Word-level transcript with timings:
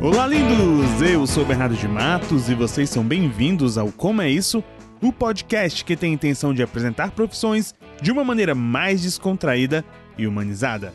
Olá, 0.00 0.28
lindos! 0.28 1.02
Eu 1.02 1.26
sou 1.26 1.44
Bernardo 1.44 1.74
de 1.74 1.88
Matos 1.88 2.48
e 2.48 2.54
vocês 2.54 2.88
são 2.88 3.02
bem-vindos 3.02 3.76
ao 3.76 3.90
Como 3.90 4.22
é 4.22 4.30
Isso, 4.30 4.62
o 5.02 5.12
podcast 5.12 5.84
que 5.84 5.96
tem 5.96 6.12
a 6.12 6.14
intenção 6.14 6.54
de 6.54 6.62
apresentar 6.62 7.10
profissões 7.10 7.74
de 8.00 8.12
uma 8.12 8.22
maneira 8.22 8.54
mais 8.54 9.02
descontraída 9.02 9.84
e 10.16 10.24
humanizada. 10.24 10.94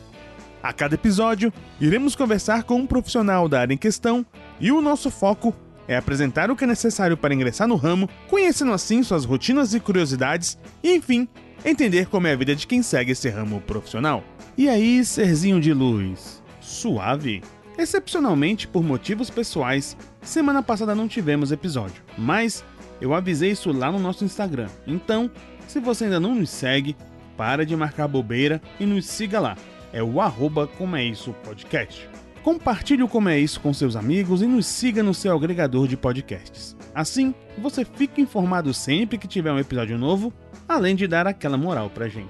A 0.62 0.72
cada 0.72 0.94
episódio, 0.94 1.52
iremos 1.78 2.16
conversar 2.16 2.62
com 2.62 2.76
um 2.76 2.86
profissional 2.86 3.46
da 3.46 3.60
área 3.60 3.74
em 3.74 3.78
questão 3.78 4.24
e 4.58 4.72
o 4.72 4.80
nosso 4.80 5.10
foco 5.10 5.54
é 5.86 5.98
apresentar 5.98 6.50
o 6.50 6.56
que 6.56 6.64
é 6.64 6.66
necessário 6.66 7.14
para 7.14 7.34
ingressar 7.34 7.68
no 7.68 7.76
ramo, 7.76 8.08
conhecendo 8.30 8.72
assim 8.72 9.02
suas 9.02 9.26
rotinas 9.26 9.74
e 9.74 9.80
curiosidades 9.80 10.58
e, 10.82 10.94
enfim, 10.94 11.28
entender 11.62 12.06
como 12.06 12.26
é 12.26 12.32
a 12.32 12.36
vida 12.36 12.56
de 12.56 12.66
quem 12.66 12.82
segue 12.82 13.12
esse 13.12 13.28
ramo 13.28 13.60
profissional. 13.60 14.24
E 14.56 14.66
aí, 14.66 15.04
serzinho 15.04 15.60
de 15.60 15.74
luz? 15.74 16.42
Suave? 16.58 17.42
Excepcionalmente, 17.76 18.68
por 18.68 18.84
motivos 18.84 19.30
pessoais, 19.30 19.96
semana 20.22 20.62
passada 20.62 20.94
não 20.94 21.08
tivemos 21.08 21.50
episódio, 21.50 22.02
mas 22.16 22.64
eu 23.00 23.12
avisei 23.12 23.50
isso 23.50 23.72
lá 23.72 23.90
no 23.90 23.98
nosso 23.98 24.24
Instagram. 24.24 24.68
Então, 24.86 25.30
se 25.66 25.80
você 25.80 26.04
ainda 26.04 26.20
não 26.20 26.34
nos 26.34 26.50
segue, 26.50 26.96
para 27.36 27.66
de 27.66 27.74
marcar 27.76 28.08
bobeira 28.08 28.62
e 28.78 28.86
nos 28.86 29.06
siga 29.06 29.40
lá. 29.40 29.56
É 29.92 30.02
o 30.02 30.20
arroba 30.20 30.66
como 30.66 30.96
é 30.96 31.04
isso 31.04 31.32
podcast. 31.44 32.08
Compartilhe 32.42 33.02
o 33.02 33.08
Como 33.08 33.30
é 33.30 33.38
Isso 33.38 33.58
com 33.58 33.72
seus 33.72 33.96
amigos 33.96 34.42
e 34.42 34.46
nos 34.46 34.66
siga 34.66 35.02
no 35.02 35.14
seu 35.14 35.34
agregador 35.34 35.88
de 35.88 35.96
podcasts. 35.96 36.76
Assim, 36.94 37.34
você 37.56 37.86
fica 37.86 38.20
informado 38.20 38.74
sempre 38.74 39.16
que 39.16 39.26
tiver 39.26 39.50
um 39.50 39.58
episódio 39.58 39.96
novo, 39.96 40.30
além 40.68 40.94
de 40.94 41.06
dar 41.06 41.26
aquela 41.26 41.56
moral 41.56 41.88
pra 41.88 42.06
gente. 42.06 42.28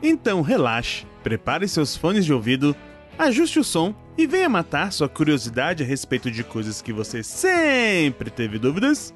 Então 0.00 0.40
relaxe, 0.40 1.04
prepare 1.24 1.66
seus 1.66 1.96
fones 1.96 2.24
de 2.24 2.32
ouvido, 2.32 2.76
ajuste 3.18 3.58
o 3.58 3.64
som 3.64 3.92
e 4.18 4.26
venha 4.26 4.48
matar 4.48 4.92
sua 4.92 5.08
curiosidade 5.08 5.82
a 5.82 5.86
respeito 5.86 6.30
de 6.30 6.42
coisas 6.42 6.80
que 6.80 6.92
você 6.92 7.22
sempre 7.22 8.30
teve 8.30 8.58
dúvidas 8.58 9.14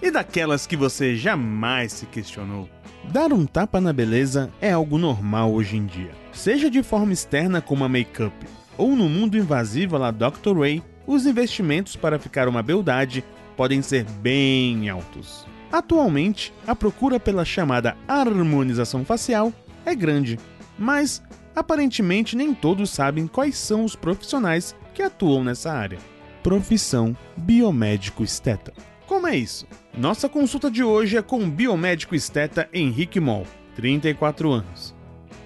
e 0.00 0.10
daquelas 0.10 0.66
que 0.66 0.76
você 0.76 1.14
jamais 1.14 1.92
se 1.92 2.06
questionou. 2.06 2.68
Dar 3.04 3.32
um 3.32 3.44
tapa 3.44 3.80
na 3.80 3.92
beleza 3.92 4.50
é 4.60 4.72
algo 4.72 4.96
normal 4.98 5.52
hoje 5.52 5.76
em 5.76 5.86
dia, 5.86 6.12
seja 6.32 6.70
de 6.70 6.82
forma 6.82 7.12
externa 7.12 7.60
como 7.60 7.84
a 7.84 7.88
make-up, 7.88 8.34
ou 8.78 8.96
no 8.96 9.08
mundo 9.08 9.36
invasivo 9.36 9.98
lá 9.98 10.10
Dr. 10.10 10.58
Ray, 10.58 10.82
os 11.06 11.26
investimentos 11.26 11.96
para 11.96 12.18
ficar 12.18 12.48
uma 12.48 12.62
beldade 12.62 13.24
podem 13.56 13.82
ser 13.82 14.04
bem 14.04 14.88
altos. 14.88 15.44
Atualmente, 15.70 16.52
a 16.66 16.76
procura 16.76 17.18
pela 17.18 17.44
chamada 17.44 17.96
harmonização 18.06 19.04
facial 19.04 19.52
é 19.84 19.94
grande, 19.94 20.38
mas 20.78 21.22
aparentemente 21.54 22.36
nem 22.36 22.54
todos 22.54 22.90
sabem 22.90 23.26
quais 23.26 23.56
são 23.56 23.84
os 23.84 23.96
profissionais 23.96 24.74
que 24.94 25.02
atuam 25.02 25.44
nessa 25.44 25.72
área. 25.72 25.98
Profissão 26.42 27.16
biomédico 27.36 28.22
esteta. 28.22 28.72
Como 29.06 29.26
é 29.26 29.36
isso? 29.36 29.66
Nossa 29.96 30.28
consulta 30.28 30.70
de 30.70 30.82
hoje 30.82 31.16
é 31.16 31.22
com 31.22 31.42
o 31.42 31.46
biomédico 31.46 32.14
esteta 32.14 32.68
Henrique 32.72 33.20
Moll, 33.20 33.46
34 33.76 34.50
anos. 34.50 34.94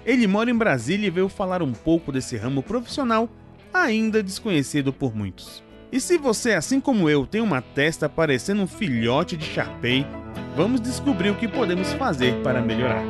Ele 0.05 0.25
mora 0.25 0.49
em 0.49 0.55
Brasília 0.55 1.07
e 1.07 1.11
veio 1.11 1.27
falar 1.27 1.61
um 1.61 1.73
pouco 1.73 2.11
desse 2.11 2.37
ramo 2.37 2.63
profissional 2.63 3.29
ainda 3.73 4.23
desconhecido 4.23 4.93
por 4.93 5.15
muitos. 5.15 5.63
E 5.91 5.99
se 5.99 6.17
você, 6.17 6.53
assim 6.53 6.79
como 6.79 7.09
eu, 7.09 7.25
tem 7.25 7.41
uma 7.41 7.61
testa 7.61 8.09
parecendo 8.09 8.61
um 8.61 8.67
filhote 8.67 9.37
de 9.37 9.45
Sharpei, 9.45 10.05
vamos 10.55 10.81
descobrir 10.81 11.29
o 11.29 11.35
que 11.35 11.47
podemos 11.47 11.93
fazer 11.93 12.41
para 12.41 12.61
melhorar. 12.61 13.03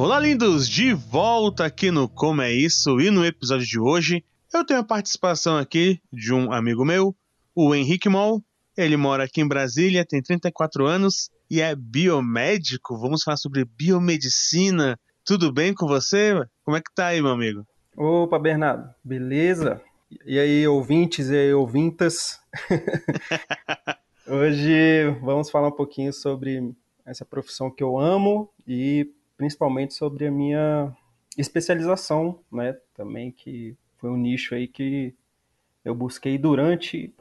Olá, 0.00 0.20
lindos! 0.20 0.68
De 0.68 0.94
volta 0.94 1.64
aqui 1.64 1.90
no 1.90 2.08
Como 2.08 2.40
é 2.40 2.52
Isso 2.52 3.00
e 3.00 3.10
no 3.10 3.26
episódio 3.26 3.66
de 3.66 3.80
hoje 3.80 4.24
eu 4.54 4.64
tenho 4.64 4.78
a 4.78 4.84
participação 4.84 5.58
aqui 5.58 6.00
de 6.12 6.32
um 6.32 6.52
amigo 6.52 6.84
meu, 6.84 7.12
o 7.52 7.74
Henrique 7.74 8.08
Moll. 8.08 8.40
Ele 8.76 8.96
mora 8.96 9.24
aqui 9.24 9.40
em 9.40 9.48
Brasília, 9.48 10.06
tem 10.06 10.22
34 10.22 10.86
anos 10.86 11.32
e 11.50 11.60
é 11.60 11.74
biomédico. 11.74 12.96
Vamos 12.96 13.24
falar 13.24 13.38
sobre 13.38 13.64
biomedicina. 13.64 14.96
Tudo 15.24 15.52
bem 15.52 15.74
com 15.74 15.88
você? 15.88 16.46
Como 16.64 16.76
é 16.76 16.80
que 16.80 16.94
tá 16.94 17.06
aí, 17.06 17.20
meu 17.20 17.32
amigo? 17.32 17.66
Opa, 17.96 18.38
Bernardo, 18.38 18.94
beleza? 19.02 19.82
E 20.24 20.38
aí, 20.38 20.64
ouvintes 20.68 21.28
e 21.28 21.36
aí, 21.36 21.52
ouvintas? 21.52 22.38
Hoje 24.28 25.10
vamos 25.20 25.50
falar 25.50 25.66
um 25.66 25.76
pouquinho 25.76 26.12
sobre 26.12 26.72
essa 27.04 27.24
profissão 27.24 27.68
que 27.68 27.82
eu 27.82 27.98
amo 27.98 28.48
e 28.64 29.10
principalmente 29.38 29.94
sobre 29.94 30.26
a 30.26 30.30
minha 30.30 30.94
especialização, 31.36 32.40
né? 32.52 32.76
Também 32.94 33.30
que 33.30 33.74
foi 33.96 34.10
um 34.10 34.16
nicho 34.16 34.54
aí 34.54 34.66
que 34.66 35.14
eu 35.84 35.94
busquei 35.94 36.36
durante 36.36 37.14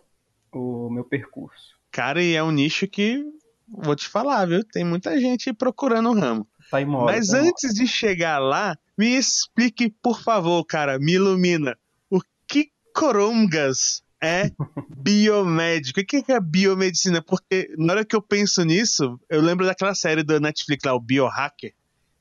o 0.51 0.89
meu 0.89 1.06
percurso. 1.06 1.77
Cara, 1.91 2.22
e 2.22 2.33
é 2.33 2.44
um 2.44 2.51
nicho 2.51 2.88
que 2.88 3.23
vou 3.67 3.95
te 3.95 4.09
falar, 4.09 4.45
viu? 4.45 4.63
Tem 4.63 4.83
muita 4.83 5.19
gente 5.19 5.53
procurando 5.53 6.09
o 6.09 6.19
ramo. 6.19 6.47
Tá 6.72 6.81
imóvel, 6.81 7.06
Mas 7.06 7.29
tá 7.29 7.38
antes 7.38 7.73
de 7.73 7.88
chegar 7.88 8.39
lá, 8.39 8.75
me 8.97 9.16
explique, 9.16 9.89
por 10.01 10.22
favor, 10.22 10.66
cara, 10.66 10.97
me 11.00 11.13
ilumina. 11.13 11.77
O 12.09 12.19
que 12.47 12.72
corongas 12.94 14.01
é 14.22 14.50
biomédico? 14.97 16.01
O 16.01 16.06
que 16.06 16.23
é 16.31 16.39
biomedicina? 16.39 17.22
Porque 17.22 17.69
na 17.77 17.94
hora 17.94 18.06
que 18.06 18.16
eu 18.16 18.22
penso 18.22 18.63
nisso, 18.63 19.19
eu 19.29 19.41
lembro 19.41 19.66
daquela 19.66 19.94
série 19.94 20.23
da 20.23 20.39
Netflix 20.39 20.83
lá, 20.83 20.95
o 20.95 21.00
Biohacker. 21.00 21.73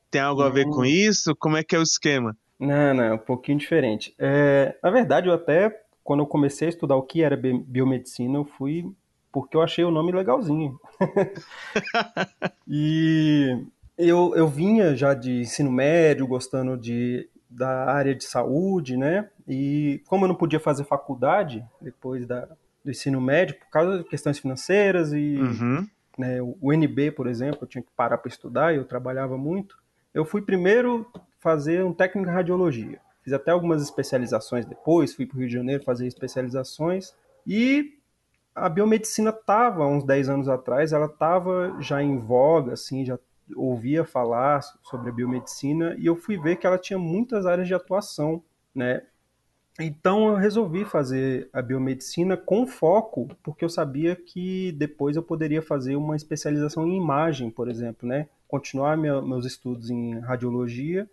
Tem 0.09 0.21
algo 0.21 0.41
a 0.41 0.49
ver 0.49 0.65
com 0.65 0.85
isso? 0.85 1.35
Como 1.35 1.57
é 1.57 1.63
que 1.63 1.75
é 1.75 1.79
o 1.79 1.83
esquema? 1.83 2.35
Não, 2.59 2.93
não, 2.93 3.03
é 3.03 3.13
um 3.13 3.17
pouquinho 3.17 3.57
diferente. 3.57 4.15
É, 4.17 4.75
na 4.81 4.89
verdade, 4.89 5.27
eu 5.27 5.33
até, 5.33 5.81
quando 6.03 6.21
eu 6.21 6.27
comecei 6.27 6.67
a 6.67 6.69
estudar 6.69 6.95
o 6.95 7.03
que 7.03 7.21
era 7.21 7.37
biomedicina, 7.37 8.37
eu 8.37 8.45
fui 8.45 8.85
porque 9.31 9.55
eu 9.55 9.61
achei 9.61 9.83
o 9.83 9.91
nome 9.91 10.11
legalzinho. 10.11 10.79
e 12.67 13.63
eu, 13.95 14.33
eu 14.35 14.47
vinha 14.47 14.95
já 14.95 15.13
de 15.13 15.41
ensino 15.41 15.71
médio, 15.71 16.25
gostando 16.25 16.75
de, 16.75 17.29
da 17.47 17.85
área 17.91 18.15
de 18.15 18.23
saúde, 18.23 18.97
né? 18.97 19.29
E 19.47 20.01
como 20.07 20.25
eu 20.25 20.29
não 20.29 20.35
podia 20.35 20.59
fazer 20.59 20.85
faculdade 20.85 21.63
depois 21.79 22.25
da, 22.25 22.47
do 22.83 22.89
ensino 22.89 23.21
médio, 23.21 23.59
por 23.59 23.69
causa 23.69 23.99
de 23.99 24.05
questões 24.05 24.39
financeiras 24.39 25.13
e 25.13 25.37
Uhum. 25.37 25.87
né, 26.17 26.39
o 26.41 26.73
NB, 26.73 27.11
por 27.11 27.27
exemplo, 27.27 27.59
eu 27.61 27.67
tinha 27.67 27.83
que 27.83 27.91
parar 27.95 28.17
para 28.17 28.29
estudar 28.29 28.73
e 28.73 28.77
eu 28.77 28.85
trabalhava 28.85 29.37
muito. 29.37 29.77
Eu 30.17 30.25
fui 30.25 30.41
primeiro 30.41 31.05
fazer 31.39 31.85
um 31.85 31.93
técnico 31.93 32.27
em 32.27 32.33
radiologia. 32.33 32.99
Fiz 33.21 33.33
até 33.33 33.51
algumas 33.51 33.83
especializações 33.83 34.65
depois, 34.65 35.13
fui 35.13 35.27
para 35.27 35.35
o 35.35 35.39
Rio 35.41 35.47
de 35.47 35.53
Janeiro 35.53 35.83
fazer 35.83 36.07
especializações 36.07 37.13
e 37.45 37.99
a 38.55 38.67
biomedicina 38.67 39.29
estava, 39.29 39.85
uns 39.85 40.03
10 40.03 40.29
anos 40.29 40.49
atrás, 40.49 40.91
ela 40.91 41.05
estava 41.05 41.79
já 41.79 42.01
em 42.01 42.17
voga, 42.17 42.73
assim, 42.73 43.05
já 43.05 43.19
ouvia 43.55 44.03
falar 44.03 44.63
sobre 44.81 45.11
a 45.11 45.13
biomedicina 45.13 45.95
e 45.99 46.07
eu 46.07 46.15
fui 46.15 46.35
ver 46.35 46.55
que 46.55 46.65
ela 46.65 46.79
tinha 46.79 46.97
muitas 46.97 47.45
áreas 47.45 47.67
de 47.67 47.75
atuação, 47.75 48.43
né? 48.73 49.03
Então 49.79 50.29
eu 50.29 50.35
resolvi 50.35 50.85
fazer 50.85 51.49
a 51.53 51.61
biomedicina 51.61 52.35
com 52.35 52.65
foco, 52.65 53.27
porque 53.43 53.63
eu 53.63 53.69
sabia 53.69 54.15
que 54.15 54.71
depois 54.71 55.15
eu 55.15 55.21
poderia 55.21 55.61
fazer 55.61 55.95
uma 55.95 56.15
especialização 56.15 56.87
em 56.87 56.97
imagem, 56.97 57.51
por 57.51 57.69
exemplo, 57.69 58.07
né? 58.09 58.27
Continuar 58.47 58.97
minha, 58.97 59.21
meus 59.21 59.45
estudos 59.45 59.89
em 59.89 60.19
radiologia 60.19 61.07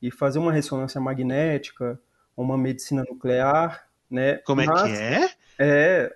e 0.00 0.10
fazer 0.10 0.38
uma 0.38 0.52
ressonância 0.52 1.00
magnética, 1.00 1.98
uma 2.36 2.56
medicina 2.56 3.02
nuclear, 3.08 3.88
né? 4.08 4.36
Como 4.38 4.60
é 4.60 4.66
Mas- 4.66 4.82
que 4.82 4.88
é? 5.02 5.30
é, 5.58 6.12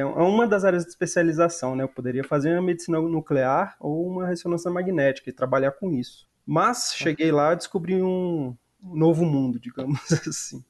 é 0.00 0.04
uma 0.04 0.46
das 0.46 0.64
áreas 0.64 0.84
de 0.84 0.90
especialização, 0.90 1.74
né? 1.74 1.82
Eu 1.82 1.88
poderia 1.88 2.22
fazer 2.22 2.52
uma 2.52 2.62
medicina 2.62 3.00
nuclear 3.00 3.76
ou 3.80 4.06
uma 4.06 4.28
ressonância 4.28 4.70
magnética 4.70 5.28
e 5.28 5.32
trabalhar 5.32 5.72
com 5.72 5.90
isso. 5.90 6.30
Mas 6.46 6.92
cheguei 6.94 7.32
lá 7.32 7.52
e 7.52 7.56
descobri 7.56 8.00
um 8.02 8.54
novo 8.82 9.24
mundo, 9.24 9.60
digamos 9.60 10.00
assim. 10.26 10.64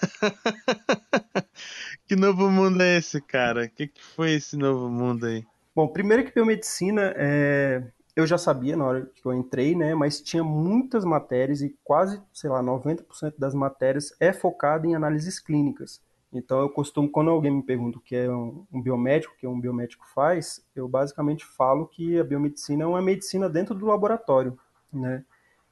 que 2.06 2.16
novo 2.16 2.50
mundo 2.50 2.82
é 2.82 2.96
esse, 2.96 3.20
cara? 3.20 3.64
O 3.64 3.70
que, 3.70 3.88
que 3.88 4.02
foi 4.02 4.32
esse 4.32 4.56
novo 4.56 4.88
mundo 4.88 5.26
aí? 5.26 5.44
Bom, 5.74 5.88
primeiro 5.88 6.24
que 6.24 6.34
biomedicina, 6.34 7.12
é, 7.16 7.84
eu 8.16 8.26
já 8.26 8.36
sabia 8.36 8.76
na 8.76 8.84
hora 8.84 9.10
que 9.14 9.24
eu 9.24 9.32
entrei, 9.32 9.76
né? 9.76 9.94
Mas 9.94 10.20
tinha 10.20 10.42
muitas 10.42 11.04
matérias 11.04 11.62
e 11.62 11.76
quase, 11.84 12.20
sei 12.32 12.50
lá, 12.50 12.62
90% 12.62 13.34
das 13.38 13.54
matérias 13.54 14.12
é 14.18 14.32
focada 14.32 14.86
em 14.86 14.94
análises 14.94 15.38
clínicas. 15.38 16.00
Então 16.32 16.60
eu 16.60 16.68
costumo, 16.68 17.08
quando 17.08 17.30
alguém 17.30 17.50
me 17.50 17.62
pergunta 17.62 17.98
o 17.98 18.00
que 18.00 18.16
é 18.16 18.30
um, 18.30 18.66
um 18.72 18.82
biomédico, 18.82 19.34
o 19.34 19.36
que 19.36 19.46
um 19.46 19.60
biomédico 19.60 20.04
faz, 20.14 20.64
eu 20.74 20.88
basicamente 20.88 21.44
falo 21.44 21.86
que 21.86 22.18
a 22.18 22.24
biomedicina 22.24 22.84
é 22.84 22.86
uma 22.86 23.00
medicina 23.00 23.48
dentro 23.48 23.74
do 23.74 23.86
laboratório, 23.86 24.58
né? 24.92 25.24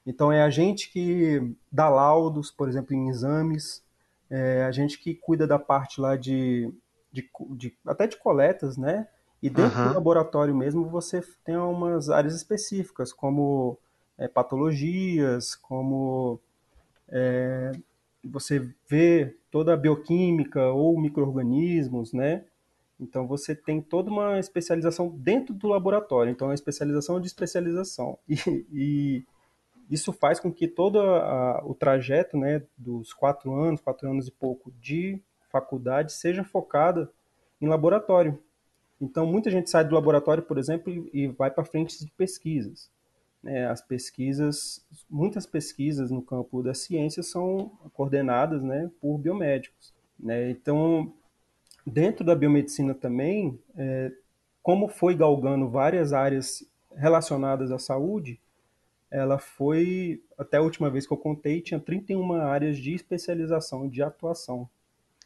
Então 0.07 0.31
é 0.31 0.41
a 0.41 0.49
gente 0.49 0.89
que 0.89 1.53
dá 1.69 1.89
laudos, 1.89 2.49
por 2.49 2.69
exemplo, 2.69 2.95
em 2.95 3.09
exames, 3.09 3.83
é 4.29 4.63
a 4.63 4.71
gente 4.71 4.97
que 4.97 5.13
cuida 5.13 5.45
da 5.45 5.59
parte 5.59 5.99
lá 5.99 6.15
de, 6.15 6.73
de, 7.11 7.29
de 7.51 7.77
até 7.85 8.07
de 8.07 8.15
coletas, 8.15 8.77
né? 8.77 9.05
E 9.43 9.49
dentro 9.49 9.77
Aham. 9.77 9.89
do 9.89 9.95
laboratório 9.95 10.55
mesmo 10.55 10.85
você 10.85 11.21
tem 11.43 11.57
umas 11.57 12.09
áreas 12.09 12.33
específicas, 12.33 13.11
como 13.11 13.77
é, 14.17 14.29
patologias, 14.29 15.55
como 15.55 16.39
é, 17.09 17.73
você 18.23 18.65
vê 18.89 19.35
toda 19.51 19.73
a 19.73 19.77
bioquímica 19.77 20.67
ou 20.67 20.97
micro-organismos, 20.97 22.13
né? 22.13 22.45
Então 22.97 23.27
você 23.27 23.53
tem 23.53 23.81
toda 23.81 24.09
uma 24.09 24.39
especialização 24.39 25.09
dentro 25.09 25.53
do 25.53 25.67
laboratório, 25.67 26.31
então 26.31 26.49
é 26.49 26.53
especialização 26.53 27.19
de 27.19 27.27
especialização. 27.27 28.17
E, 28.27 28.65
e 28.71 29.25
isso 29.89 30.11
faz 30.11 30.39
com 30.39 30.51
que 30.51 30.67
todo 30.67 30.99
a, 30.99 31.63
o 31.65 31.73
trajeto 31.73 32.37
né, 32.37 32.61
dos 32.77 33.13
quatro 33.13 33.53
anos, 33.53 33.81
quatro 33.81 34.09
anos 34.09 34.27
e 34.27 34.31
pouco 34.31 34.71
de 34.79 35.21
faculdade 35.49 36.11
seja 36.11 36.43
focada 36.43 37.09
em 37.61 37.67
laboratório. 37.67 38.41
Então 38.99 39.25
muita 39.25 39.49
gente 39.49 39.69
sai 39.69 39.85
do 39.85 39.95
laboratório, 39.95 40.43
por 40.43 40.57
exemplo, 40.57 41.09
e 41.13 41.27
vai 41.27 41.49
para 41.51 41.63
frente 41.63 42.03
de 42.03 42.11
pesquisas. 42.11 42.91
É, 43.45 43.65
as 43.65 43.81
pesquisas, 43.81 44.85
muitas 45.09 45.45
pesquisas 45.45 46.11
no 46.11 46.21
campo 46.21 46.61
da 46.61 46.73
ciência 46.73 47.23
são 47.23 47.71
coordenadas 47.93 48.63
né, 48.63 48.91
por 48.99 49.17
biomédicos. 49.17 49.93
Né? 50.19 50.49
Então, 50.49 51.13
dentro 51.85 52.25
da 52.25 52.35
biomedicina 52.35 52.93
também, 52.93 53.57
é, 53.77 54.11
como 54.61 54.89
foi 54.89 55.15
galgando 55.15 55.69
várias 55.69 56.11
áreas 56.11 56.67
relacionadas 56.93 57.71
à 57.71 57.77
saúde, 57.77 58.41
ela 59.09 59.37
foi, 59.37 60.21
até 60.37 60.57
a 60.57 60.61
última 60.61 60.89
vez 60.89 61.07
que 61.07 61.13
eu 61.13 61.17
contei, 61.17 61.61
tinha 61.61 61.79
31 61.79 62.33
áreas 62.33 62.77
de 62.77 62.93
especialização, 62.93 63.87
de 63.87 64.01
atuação. 64.01 64.69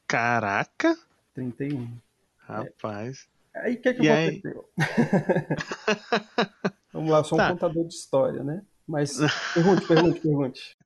Caraca! 0.08 0.98
31. 1.34 1.98
Rapaz. 2.38 3.28
É. 3.54 3.62
Aí 3.62 3.76
o 3.76 3.82
que, 3.82 3.90
é 3.90 3.94
que 3.94 4.10
aconteceu? 4.10 4.70
Vamos 6.94 7.10
lá, 7.10 7.24
sou 7.24 7.38
um 7.38 7.42
tá. 7.42 7.52
contador 7.52 7.88
de 7.88 7.94
história, 7.94 8.44
né? 8.44 8.62
Mas 8.88 9.18
pergunte, 9.54 9.88
pergunte, 9.88 10.20
pergunte. 10.20 10.78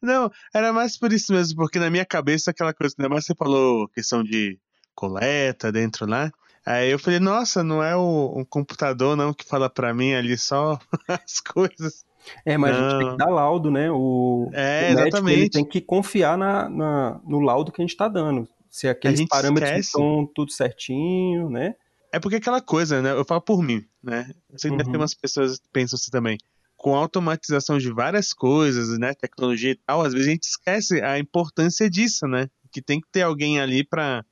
Não, 0.00 0.30
era 0.54 0.72
mais 0.72 0.98
por 0.98 1.12
isso 1.12 1.32
mesmo, 1.32 1.56
porque 1.56 1.78
na 1.78 1.90
minha 1.90 2.04
cabeça 2.04 2.50
aquela 2.50 2.72
coisa, 2.72 2.94
ainda 2.98 3.08
mais 3.08 3.26
você 3.26 3.34
falou 3.34 3.88
questão 3.88 4.22
de 4.22 4.58
coleta 4.94 5.70
dentro 5.70 6.06
lá. 6.06 6.32
Aí 6.66 6.90
eu 6.90 6.98
falei, 6.98 7.20
nossa, 7.20 7.62
não 7.62 7.82
é 7.82 7.94
o, 7.94 8.32
um 8.36 8.44
computador 8.44 9.16
não 9.16 9.34
que 9.34 9.44
fala 9.44 9.68
para 9.68 9.92
mim 9.92 10.14
ali 10.14 10.36
só 10.38 10.78
as 11.06 11.40
coisas. 11.40 12.04
É, 12.44 12.56
mas 12.56 12.74
não. 12.74 12.86
a 12.86 12.90
gente 12.90 12.98
tem 13.00 13.10
que 13.10 13.16
dar 13.18 13.30
laudo, 13.30 13.70
né? 13.70 13.90
O, 13.90 14.48
é, 14.52 14.92
o 14.92 14.94
médico, 14.94 15.08
exatamente. 15.08 15.50
tem 15.50 15.64
que 15.64 15.80
confiar 15.80 16.38
na, 16.38 16.68
na, 16.70 17.20
no 17.26 17.40
laudo 17.40 17.70
que 17.70 17.82
a 17.82 17.84
gente 17.84 17.92
está 17.92 18.08
dando. 18.08 18.48
Se 18.70 18.88
aqueles 18.88 19.24
parâmetros 19.28 19.70
esquece. 19.70 19.88
estão 19.88 20.28
tudo 20.34 20.50
certinho, 20.50 21.50
né? 21.50 21.74
É 22.10 22.18
porque 22.18 22.36
aquela 22.36 22.60
coisa, 22.60 23.02
né? 23.02 23.12
Eu 23.12 23.24
falo 23.24 23.40
por 23.40 23.62
mim, 23.62 23.84
né? 24.02 24.30
Eu 24.50 24.58
sei 24.58 24.70
que 24.70 24.72
uhum. 24.72 24.78
deve 24.78 24.90
ter 24.90 24.96
uhum. 24.96 25.02
umas 25.02 25.14
pessoas 25.14 25.58
que 25.58 25.68
pensam 25.72 25.96
assim 25.96 26.10
também. 26.10 26.38
Com 26.76 26.96
a 26.96 26.98
automatização 26.98 27.76
de 27.78 27.92
várias 27.92 28.32
coisas, 28.32 28.98
né? 28.98 29.14
Tecnologia 29.14 29.72
e 29.72 29.78
tal, 29.86 30.02
às 30.02 30.12
vezes 30.12 30.28
a 30.28 30.30
gente 30.30 30.44
esquece 30.44 31.02
a 31.02 31.18
importância 31.18 31.90
disso, 31.90 32.26
né? 32.26 32.48
Que 32.72 32.80
tem 32.80 33.00
que 33.00 33.08
ter 33.12 33.22
alguém 33.22 33.60
ali 33.60 33.84
para 33.84 34.24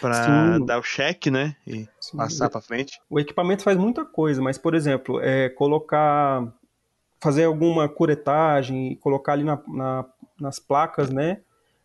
para 0.00 0.58
dar 0.58 0.78
o 0.78 0.82
cheque, 0.82 1.30
né? 1.30 1.56
E 1.66 1.88
Sim. 2.00 2.16
passar 2.16 2.48
para 2.48 2.60
frente. 2.60 3.00
O 3.08 3.18
equipamento 3.18 3.62
faz 3.62 3.76
muita 3.76 4.04
coisa, 4.04 4.40
mas, 4.40 4.58
por 4.58 4.74
exemplo, 4.74 5.20
é 5.20 5.48
colocar. 5.48 6.46
fazer 7.20 7.44
alguma 7.44 7.88
curetagem, 7.88 8.96
colocar 8.96 9.32
ali 9.32 9.44
na, 9.44 9.60
na, 9.68 10.04
nas 10.40 10.58
placas, 10.58 11.10
né? 11.10 11.40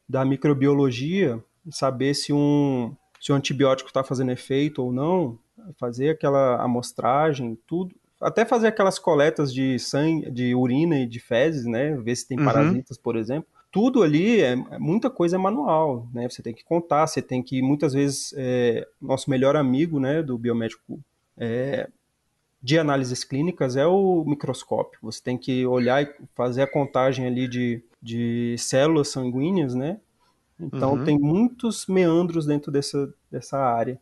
Da 0.07 0.23
microbiologia, 0.25 1.43
saber 1.71 2.13
se 2.13 2.33
um, 2.33 2.95
se 3.19 3.31
o 3.31 3.35
antibiótico 3.35 3.89
está 3.89 4.03
fazendo 4.03 4.31
efeito 4.31 4.83
ou 4.83 4.91
não, 4.91 5.39
fazer 5.79 6.09
aquela 6.09 6.61
amostragem, 6.61 7.57
tudo. 7.65 7.95
Até 8.21 8.45
fazer 8.45 8.67
aquelas 8.67 8.99
coletas 8.99 9.53
de 9.53 9.77
sangue, 9.79 10.29
de 10.31 10.55
urina 10.55 10.99
e 10.99 11.05
de 11.05 11.19
fezes, 11.19 11.65
né? 11.65 11.95
Ver 11.97 12.15
se 12.15 12.27
tem 12.27 12.37
uhum. 12.37 12.45
parasitas, 12.45 12.97
por 12.97 13.15
exemplo. 13.15 13.49
Tudo 13.73 14.03
ali, 14.03 14.39
é, 14.39 14.51
é, 14.51 14.77
muita 14.77 15.09
coisa 15.09 15.35
é 15.35 15.39
manual, 15.39 16.07
né? 16.13 16.29
Você 16.29 16.43
tem 16.43 16.53
que 16.53 16.63
contar, 16.63 17.07
você 17.07 17.23
tem 17.23 17.41
que, 17.41 17.59
muitas 17.59 17.91
vezes, 17.91 18.31
é, 18.37 18.87
nosso 19.01 19.31
melhor 19.31 19.55
amigo, 19.55 19.99
né, 19.99 20.21
do 20.21 20.37
biomédico 20.37 20.99
é, 21.35 21.89
de 22.61 22.77
análises 22.77 23.23
clínicas 23.23 23.75
é 23.75 23.87
o 23.87 24.23
microscópio. 24.25 24.99
Você 25.01 25.19
tem 25.23 25.39
que 25.39 25.65
olhar 25.65 26.03
e 26.03 26.13
fazer 26.35 26.61
a 26.61 26.67
contagem 26.67 27.25
ali 27.25 27.47
de, 27.47 27.81
de 27.99 28.55
células 28.59 29.07
sanguíneas, 29.07 29.73
né? 29.73 29.99
Então 30.59 30.93
uhum. 30.93 31.03
tem 31.03 31.17
muitos 31.17 31.87
meandros 31.87 32.45
dentro 32.45 32.71
dessa, 32.71 33.11
dessa 33.31 33.57
área. 33.57 33.99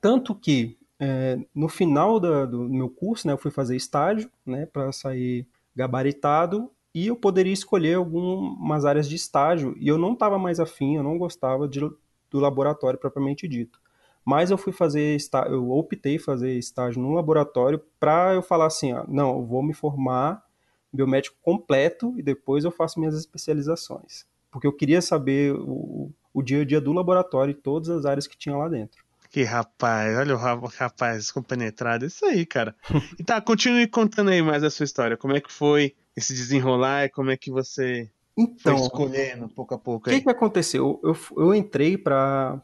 Tanto 0.00 0.36
que 0.36 0.78
é, 1.00 1.36
no 1.52 1.68
final 1.68 2.20
da, 2.20 2.46
do 2.46 2.60
meu 2.68 2.88
curso, 2.88 3.26
né, 3.26 3.32
eu 3.32 3.38
fui 3.38 3.50
fazer 3.50 3.74
estágio, 3.74 4.30
né, 4.46 4.66
para 4.66 4.92
sair 4.92 5.44
gabaritado 5.74 6.70
e 6.94 7.08
eu 7.08 7.16
poderia 7.16 7.52
escolher 7.52 7.94
algumas 7.94 8.84
áreas 8.84 9.08
de 9.08 9.16
estágio 9.16 9.74
e 9.78 9.88
eu 9.88 9.98
não 9.98 10.12
estava 10.12 10.38
mais 10.38 10.60
afim, 10.60 10.96
eu 10.96 11.02
não 11.02 11.18
gostava 11.18 11.66
de, 11.66 11.80
do 11.80 12.38
laboratório 12.38 12.98
propriamente 12.98 13.48
dito. 13.48 13.80
Mas 14.24 14.50
eu 14.50 14.56
fui 14.56 14.72
fazer 14.72 15.16
estágio, 15.16 15.54
eu 15.54 15.70
optei 15.72 16.18
fazer 16.18 16.56
estágio 16.56 17.02
no 17.02 17.12
laboratório 17.12 17.82
para 17.98 18.34
eu 18.34 18.42
falar 18.42 18.66
assim, 18.66 18.92
ó, 18.92 19.04
não, 19.08 19.38
eu 19.38 19.44
vou 19.44 19.62
me 19.62 19.74
formar 19.74 20.42
biomédico 20.92 21.36
completo 21.42 22.14
e 22.16 22.22
depois 22.22 22.64
eu 22.64 22.70
faço 22.70 23.00
minhas 23.00 23.16
especializações, 23.16 24.24
porque 24.50 24.66
eu 24.66 24.72
queria 24.72 25.02
saber 25.02 25.52
o, 25.52 26.10
o 26.32 26.42
dia 26.42 26.62
a 26.62 26.64
dia 26.64 26.80
do 26.80 26.92
laboratório 26.92 27.50
e 27.50 27.54
todas 27.54 27.90
as 27.90 28.06
áreas 28.06 28.28
que 28.28 28.38
tinha 28.38 28.56
lá 28.56 28.68
dentro. 28.68 29.04
Que 29.30 29.42
rapaz, 29.42 30.16
olha 30.16 30.36
o 30.36 30.68
rapaz 30.68 31.32
compenetrado, 31.32 32.06
isso 32.06 32.24
aí, 32.24 32.46
cara. 32.46 32.72
E 33.18 33.24
tá, 33.24 33.40
continue 33.40 33.88
contando 33.88 34.30
aí 34.30 34.40
mais 34.40 34.62
a 34.62 34.70
sua 34.70 34.84
história. 34.84 35.16
Como 35.16 35.34
é 35.34 35.40
que 35.40 35.52
foi 35.52 35.92
esse 36.16 36.32
desenrolar? 36.32 37.10
Como 37.10 37.30
é 37.30 37.36
que 37.36 37.50
você 37.50 38.10
então, 38.36 38.76
foi 38.76 38.86
escolhendo 38.86 39.48
pouco 39.48 39.74
a 39.74 39.78
pouco? 39.78 40.08
O 40.08 40.12
que, 40.12 40.20
que 40.20 40.30
aconteceu? 40.30 41.00
Eu, 41.02 41.16
eu 41.36 41.54
entrei 41.54 41.96
para 41.96 42.62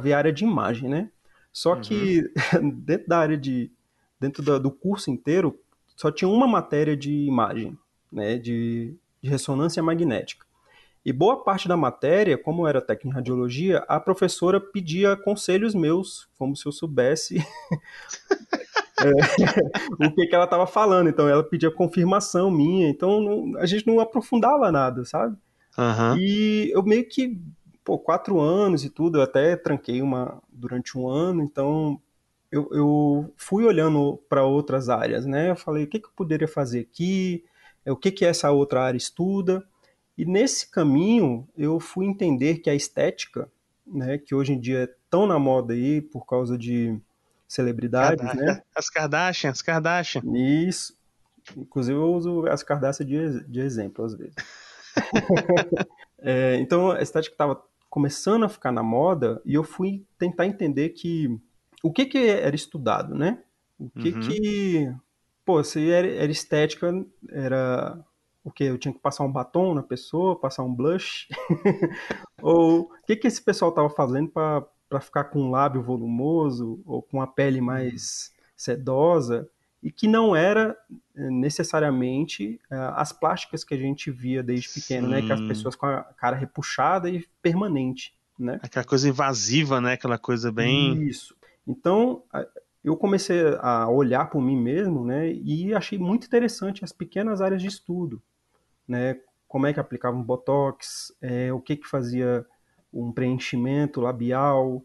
ver 0.00 0.12
a 0.12 0.18
área 0.18 0.32
de 0.32 0.44
imagem, 0.44 0.88
né? 0.88 1.10
Só 1.52 1.74
uhum. 1.74 1.80
que 1.80 2.32
dentro 2.74 3.08
da 3.08 3.18
área 3.18 3.36
de. 3.36 3.70
dentro 4.18 4.42
do, 4.42 4.60
do 4.60 4.70
curso 4.70 5.10
inteiro, 5.10 5.58
só 5.96 6.10
tinha 6.10 6.28
uma 6.28 6.46
matéria 6.46 6.96
de 6.96 7.12
imagem, 7.12 7.76
né? 8.10 8.38
De, 8.38 8.94
de 9.22 9.28
ressonância 9.28 9.82
magnética. 9.82 10.46
E 11.02 11.12
boa 11.12 11.42
parte 11.42 11.66
da 11.66 11.78
matéria, 11.78 12.36
como 12.36 12.66
era 12.66 12.80
técnica 12.80 13.08
em 13.08 13.12
radiologia, 13.14 13.78
a 13.88 13.98
professora 13.98 14.60
pedia 14.60 15.16
conselhos 15.16 15.74
meus, 15.74 16.28
como 16.38 16.54
se 16.54 16.66
eu 16.66 16.72
soubesse 16.72 17.38
é, 19.00 19.06
o 20.06 20.14
que, 20.14 20.26
que 20.26 20.34
ela 20.34 20.44
estava 20.44 20.66
falando. 20.66 21.08
Então 21.08 21.28
ela 21.28 21.42
pedia 21.42 21.70
confirmação 21.70 22.50
minha, 22.50 22.88
então 22.88 23.20
não, 23.20 23.58
a 23.58 23.66
gente 23.66 23.86
não 23.86 24.00
aprofundava 24.00 24.70
nada, 24.70 25.04
sabe? 25.04 25.36
Uhum. 25.78 26.16
E 26.18 26.70
eu 26.72 26.82
meio 26.82 27.08
que, 27.08 27.40
pô, 27.84 27.98
quatro 27.98 28.40
anos 28.40 28.84
e 28.84 28.90
tudo, 28.90 29.18
eu 29.18 29.22
até 29.22 29.56
tranquei 29.56 30.02
uma 30.02 30.42
durante 30.52 30.98
um 30.98 31.08
ano, 31.08 31.42
então 31.42 32.00
eu, 32.50 32.68
eu 32.72 33.32
fui 33.36 33.64
olhando 33.64 34.20
para 34.28 34.44
outras 34.44 34.88
áreas, 34.88 35.24
né? 35.24 35.50
Eu 35.50 35.56
falei, 35.56 35.84
o 35.84 35.86
que, 35.86 36.00
que 36.00 36.06
eu 36.06 36.12
poderia 36.14 36.48
fazer 36.48 36.80
aqui? 36.80 37.44
O 37.86 37.96
que, 37.96 38.10
que 38.10 38.24
essa 38.24 38.50
outra 38.50 38.82
área 38.82 38.98
estuda? 38.98 39.64
E 40.18 40.24
nesse 40.24 40.70
caminho 40.70 41.48
eu 41.56 41.80
fui 41.80 42.04
entender 42.06 42.58
que 42.58 42.68
a 42.68 42.74
estética, 42.74 43.50
né, 43.86 44.18
que 44.18 44.34
hoje 44.34 44.52
em 44.52 44.60
dia 44.60 44.80
é 44.80 44.94
tão 45.08 45.26
na 45.26 45.38
moda 45.38 45.72
aí 45.72 46.00
por 46.00 46.26
causa 46.26 46.58
de 46.58 47.00
celebridades, 47.50 48.24
Kardashian, 48.24 48.46
né? 48.46 48.62
As 48.76 48.88
Kardashian, 48.88 49.50
as 49.50 49.62
Kardashian. 49.62 50.22
Isso. 50.36 50.96
Inclusive 51.56 51.98
eu 51.98 52.14
uso 52.14 52.46
as 52.46 52.62
Kardashian 52.62 53.06
de, 53.06 53.44
de 53.44 53.60
exemplo 53.60 54.04
às 54.04 54.14
vezes. 54.14 54.36
é, 56.20 56.56
então 56.60 56.92
a 56.92 57.02
estética 57.02 57.34
estava 57.34 57.60
começando 57.88 58.44
a 58.44 58.48
ficar 58.48 58.70
na 58.70 58.84
moda 58.84 59.42
e 59.44 59.54
eu 59.54 59.64
fui 59.64 60.06
tentar 60.16 60.46
entender 60.46 60.90
que 60.90 61.36
o 61.82 61.92
que 61.92 62.06
que 62.06 62.18
era 62.18 62.54
estudado, 62.54 63.16
né? 63.16 63.42
O 63.76 63.90
que 63.90 64.10
uhum. 64.10 64.20
que 64.20 64.94
pô, 65.44 65.64
se 65.64 65.90
era, 65.90 66.06
era 66.06 66.30
estética, 66.30 67.04
era 67.30 67.98
o 68.44 68.52
que 68.52 68.62
eu 68.62 68.78
tinha 68.78 68.94
que 68.94 69.00
passar 69.00 69.24
um 69.24 69.32
batom 69.32 69.74
na 69.74 69.82
pessoa, 69.82 70.38
passar 70.38 70.62
um 70.62 70.72
blush, 70.72 71.26
ou 72.40 72.82
o 72.82 72.90
que 73.04 73.16
que 73.16 73.26
esse 73.26 73.42
pessoal 73.42 73.70
estava 73.70 73.90
fazendo 73.90 74.28
para 74.30 74.64
ficar 74.98 75.24
com 75.24 75.42
um 75.42 75.50
lábio 75.50 75.82
volumoso 75.82 76.80
ou 76.84 77.02
com 77.02 77.20
a 77.20 77.26
pele 77.26 77.60
mais 77.60 78.32
sedosa 78.56 79.48
e 79.82 79.90
que 79.90 80.08
não 80.08 80.34
era 80.34 80.76
eh, 81.14 81.30
necessariamente 81.30 82.60
uh, 82.70 82.96
as 82.96 83.12
plásticas 83.12 83.62
que 83.62 83.74
a 83.74 83.76
gente 83.76 84.10
via 84.10 84.42
desde 84.42 84.68
pequeno, 84.68 85.06
Sim. 85.06 85.12
né, 85.12 85.22
que 85.22 85.32
as 85.32 85.40
pessoas 85.40 85.76
com 85.76 85.86
a 85.86 86.02
cara 86.02 86.36
repuxada 86.36 87.08
e 87.08 87.24
permanente, 87.40 88.14
né? 88.38 88.58
Aquela 88.62 88.84
coisa 88.84 89.08
invasiva, 89.08 89.80
né, 89.80 89.92
aquela 89.92 90.18
coisa 90.18 90.50
bem 90.50 91.04
Isso. 91.04 91.36
Então, 91.66 92.24
eu 92.82 92.96
comecei 92.96 93.40
a 93.60 93.88
olhar 93.88 94.28
por 94.28 94.42
mim 94.42 94.60
mesmo, 94.60 95.04
né, 95.04 95.30
e 95.32 95.72
achei 95.72 95.98
muito 95.98 96.26
interessante 96.26 96.84
as 96.84 96.92
pequenas 96.92 97.40
áreas 97.40 97.62
de 97.62 97.68
estudo 97.68 98.20
né? 98.90 99.20
Como 99.46 99.66
é 99.66 99.72
que 99.72 99.78
aplicava 99.78 100.16
um 100.16 100.22
botox, 100.22 101.14
é, 101.22 101.52
o 101.52 101.60
que 101.60 101.76
que 101.76 101.88
fazia 101.88 102.44
um 102.92 103.12
preenchimento 103.12 104.00
labial, 104.00 104.82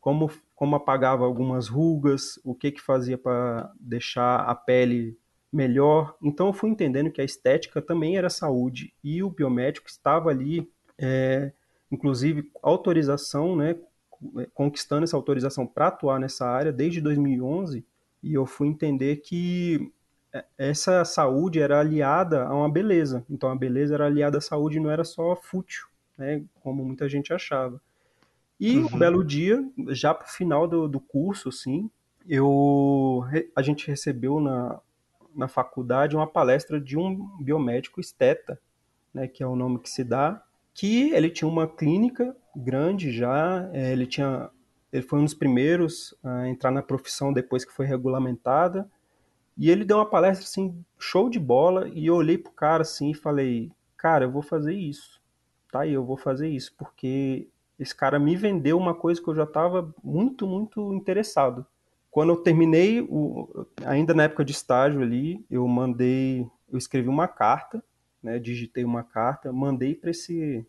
como 0.00 0.30
como 0.54 0.76
apagava 0.76 1.24
algumas 1.24 1.66
rugas, 1.68 2.38
o 2.44 2.54
que 2.54 2.70
que 2.70 2.80
fazia 2.80 3.18
para 3.18 3.72
deixar 3.78 4.36
a 4.36 4.54
pele 4.54 5.18
melhor. 5.52 6.16
Então 6.22 6.46
eu 6.46 6.52
fui 6.52 6.70
entendendo 6.70 7.10
que 7.10 7.20
a 7.20 7.24
estética 7.24 7.82
também 7.82 8.16
era 8.16 8.30
saúde 8.30 8.94
e 9.02 9.22
o 9.22 9.30
biomédico 9.30 9.88
estava 9.88 10.30
ali 10.30 10.70
é, 10.98 11.52
inclusive 11.90 12.50
autorização, 12.62 13.56
né, 13.56 13.76
conquistando 14.52 15.04
essa 15.04 15.16
autorização 15.16 15.66
para 15.66 15.88
atuar 15.88 16.18
nessa 16.18 16.46
área 16.46 16.72
desde 16.72 17.00
2011, 17.00 17.84
e 18.22 18.34
eu 18.34 18.46
fui 18.46 18.68
entender 18.68 19.16
que 19.16 19.92
é, 20.32 20.44
essa 20.56 21.04
saúde 21.04 21.60
era 21.60 21.80
aliada 21.80 22.44
a 22.44 22.54
uma 22.54 22.70
beleza. 22.70 23.24
Então 23.28 23.50
a 23.50 23.56
beleza 23.56 23.94
era 23.94 24.06
aliada 24.06 24.38
à 24.38 24.40
saúde 24.40 24.80
não 24.80 24.90
era 24.90 25.04
só 25.04 25.36
fútil, 25.36 25.86
né, 26.16 26.42
como 26.60 26.84
muita 26.84 27.08
gente 27.08 27.32
achava. 27.32 27.80
E 28.58 28.78
uhum. 28.78 28.86
um 28.86 28.98
belo 28.98 29.24
dia, 29.24 29.64
já 29.88 30.14
para 30.14 30.26
o 30.26 30.30
final 30.30 30.68
do, 30.68 30.88
do 30.88 31.00
curso, 31.00 31.48
assim, 31.48 31.90
eu, 32.28 33.24
a 33.54 33.62
gente 33.62 33.86
recebeu 33.86 34.40
na, 34.40 34.80
na 35.34 35.48
faculdade 35.48 36.16
uma 36.16 36.26
palestra 36.26 36.80
de 36.80 36.96
um 36.96 37.26
biomédico 37.40 38.00
esteta, 38.00 38.58
né, 39.12 39.28
que 39.28 39.42
é 39.42 39.46
o 39.46 39.56
nome 39.56 39.78
que 39.78 39.90
se 39.90 40.04
dá, 40.04 40.42
que 40.72 41.10
ele 41.12 41.30
tinha 41.30 41.48
uma 41.48 41.68
clínica 41.68 42.34
grande 42.54 43.12
já, 43.12 43.68
é, 43.72 43.92
ele 43.92 44.06
tinha 44.06 44.50
ele 44.92 45.02
foi 45.02 45.18
um 45.18 45.24
dos 45.24 45.34
primeiros 45.34 46.14
a 46.22 46.46
entrar 46.46 46.70
na 46.70 46.80
profissão 46.80 47.32
depois 47.32 47.64
que 47.64 47.72
foi 47.72 47.84
regulamentada, 47.84 48.88
e 49.58 49.68
ele 49.68 49.84
deu 49.84 49.96
uma 49.96 50.08
palestra 50.08 50.44
assim, 50.44 50.84
show 50.96 51.28
de 51.28 51.40
bola, 51.40 51.88
e 51.88 52.06
eu 52.06 52.14
olhei 52.14 52.38
pro 52.38 52.52
cara 52.52 52.82
assim 52.82 53.10
e 53.10 53.14
falei, 53.14 53.72
cara, 53.96 54.24
eu 54.24 54.30
vou 54.30 54.40
fazer 54.40 54.72
isso. 54.72 55.20
Tá 55.74 55.80
aí, 55.80 55.92
eu 55.92 56.04
vou 56.04 56.16
fazer 56.16 56.48
isso, 56.48 56.72
porque 56.78 57.48
esse 57.80 57.92
cara 57.92 58.16
me 58.16 58.36
vendeu 58.36 58.78
uma 58.78 58.94
coisa 58.94 59.20
que 59.20 59.26
eu 59.26 59.34
já 59.34 59.42
estava 59.42 59.92
muito, 60.04 60.46
muito 60.46 60.94
interessado. 60.94 61.66
Quando 62.12 62.28
eu 62.28 62.36
terminei, 62.36 63.00
o, 63.00 63.66
ainda 63.84 64.14
na 64.14 64.22
época 64.22 64.44
de 64.44 64.52
estágio 64.52 65.02
ali, 65.02 65.44
eu 65.50 65.66
mandei, 65.66 66.48
eu 66.70 66.78
escrevi 66.78 67.08
uma 67.08 67.26
carta, 67.26 67.82
né, 68.22 68.38
digitei 68.38 68.84
uma 68.84 69.02
carta, 69.02 69.52
mandei 69.52 69.96
para 69.96 70.12
esse, 70.12 70.64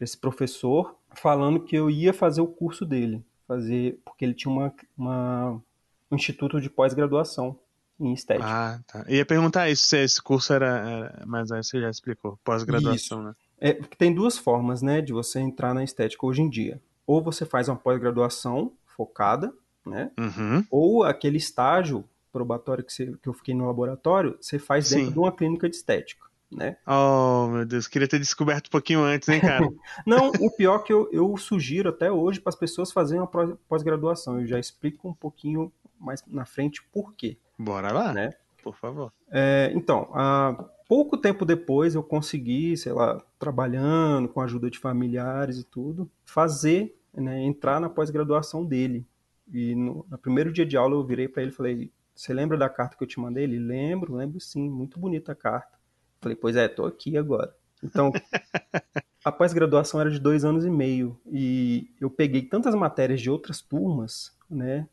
esse 0.00 0.16
professor 0.16 0.96
falando 1.12 1.58
que 1.58 1.74
eu 1.74 1.90
ia 1.90 2.12
fazer 2.12 2.40
o 2.40 2.46
curso 2.46 2.86
dele, 2.86 3.24
fazer 3.48 3.98
porque 4.04 4.24
ele 4.24 4.34
tinha 4.34 4.52
uma, 4.52 4.72
uma 4.96 5.60
um 6.08 6.14
instituto 6.14 6.60
de 6.60 6.70
pós-graduação 6.70 7.58
em 7.98 8.12
estética. 8.12 8.46
Ah, 8.48 8.80
tá. 8.86 9.04
Eu 9.08 9.16
ia 9.16 9.26
perguntar 9.26 9.68
isso, 9.68 9.88
se 9.88 9.98
esse 10.04 10.22
curso 10.22 10.52
era, 10.52 10.68
era 10.68 11.24
mas 11.26 11.50
aí 11.50 11.64
você 11.64 11.80
já 11.80 11.90
explicou, 11.90 12.38
pós-graduação, 12.44 13.24
né? 13.24 13.34
É, 13.66 13.72
tem 13.98 14.14
duas 14.14 14.38
formas, 14.38 14.80
né, 14.80 15.00
de 15.00 15.12
você 15.12 15.40
entrar 15.40 15.74
na 15.74 15.82
estética 15.82 16.24
hoje 16.24 16.40
em 16.40 16.48
dia. 16.48 16.80
Ou 17.04 17.20
você 17.20 17.44
faz 17.44 17.68
uma 17.68 17.74
pós-graduação 17.74 18.72
focada, 18.86 19.52
né? 19.84 20.12
Uhum. 20.16 20.64
Ou 20.70 21.02
aquele 21.02 21.36
estágio 21.36 22.04
probatório 22.32 22.84
que, 22.84 22.92
você, 22.92 23.12
que 23.20 23.28
eu 23.28 23.32
fiquei 23.32 23.54
no 23.54 23.66
laboratório, 23.66 24.36
você 24.40 24.56
faz 24.56 24.88
dentro 24.90 25.06
Sim. 25.06 25.12
de 25.12 25.18
uma 25.18 25.32
clínica 25.32 25.68
de 25.68 25.74
estética. 25.74 26.26
Né? 26.48 26.76
Oh, 26.86 27.48
meu 27.48 27.66
Deus, 27.66 27.88
queria 27.88 28.06
ter 28.06 28.20
descoberto 28.20 28.68
um 28.68 28.70
pouquinho 28.70 29.00
antes, 29.00 29.28
hein, 29.28 29.40
cara? 29.40 29.68
Não, 30.06 30.30
o 30.40 30.48
pior 30.48 30.78
que 30.84 30.92
eu, 30.92 31.08
eu 31.12 31.36
sugiro 31.36 31.88
até 31.88 32.10
hoje 32.10 32.40
para 32.40 32.50
as 32.50 32.56
pessoas 32.56 32.92
fazerem 32.92 33.20
uma 33.20 33.56
pós-graduação. 33.68 34.40
Eu 34.40 34.46
já 34.46 34.60
explico 34.60 35.08
um 35.08 35.14
pouquinho 35.14 35.72
mais 35.98 36.22
na 36.24 36.44
frente 36.44 36.84
por 36.92 37.14
quê. 37.14 37.36
Bora 37.58 37.92
lá, 37.92 38.12
né? 38.12 38.32
Por 38.62 38.76
favor. 38.76 39.12
É, 39.28 39.72
então, 39.74 40.08
há 40.14 40.56
pouco 40.88 41.16
tempo 41.16 41.44
depois 41.44 41.94
eu 41.94 42.02
consegui, 42.02 42.76
sei 42.76 42.92
lá, 42.92 43.22
trabalhando 43.38 44.28
com 44.28 44.40
a 44.40 44.44
ajuda 44.44 44.70
de 44.70 44.78
familiares 44.78 45.58
e 45.58 45.64
tudo, 45.64 46.10
fazer, 46.24 46.98
né, 47.14 47.42
entrar 47.42 47.80
na 47.80 47.88
pós-graduação 47.88 48.64
dele. 48.64 49.06
E 49.52 49.74
no, 49.74 50.04
no, 50.08 50.18
primeiro 50.18 50.52
dia 50.52 50.66
de 50.66 50.76
aula 50.76 50.94
eu 50.94 51.06
virei 51.06 51.28
para 51.28 51.42
ele 51.42 51.52
e 51.52 51.54
falei: 51.54 51.92
Você 52.14 52.32
lembra 52.32 52.56
da 52.58 52.68
carta 52.68 52.96
que 52.96 53.02
eu 53.02 53.08
te 53.08 53.20
mandei? 53.20 53.44
Ele: 53.44 53.58
Lembro, 53.58 54.14
lembro 54.14 54.40
sim, 54.40 54.68
muito 54.68 54.98
bonita 54.98 55.32
a 55.32 55.36
carta. 55.36 55.78
Falei: 56.20 56.36
Pois 56.36 56.56
é, 56.56 56.66
tô 56.68 56.84
aqui 56.84 57.16
agora. 57.16 57.54
Então, 57.82 58.10
a 59.24 59.30
pós-graduação 59.30 60.00
era 60.00 60.10
de 60.10 60.18
dois 60.18 60.44
anos 60.44 60.64
e 60.64 60.70
meio. 60.70 61.18
E 61.30 61.90
eu 62.00 62.10
peguei 62.10 62.42
tantas 62.42 62.74
matérias 62.74 63.20
de 63.20 63.30
outras 63.30 63.60
turmas, 63.60 64.36
né? 64.50 64.88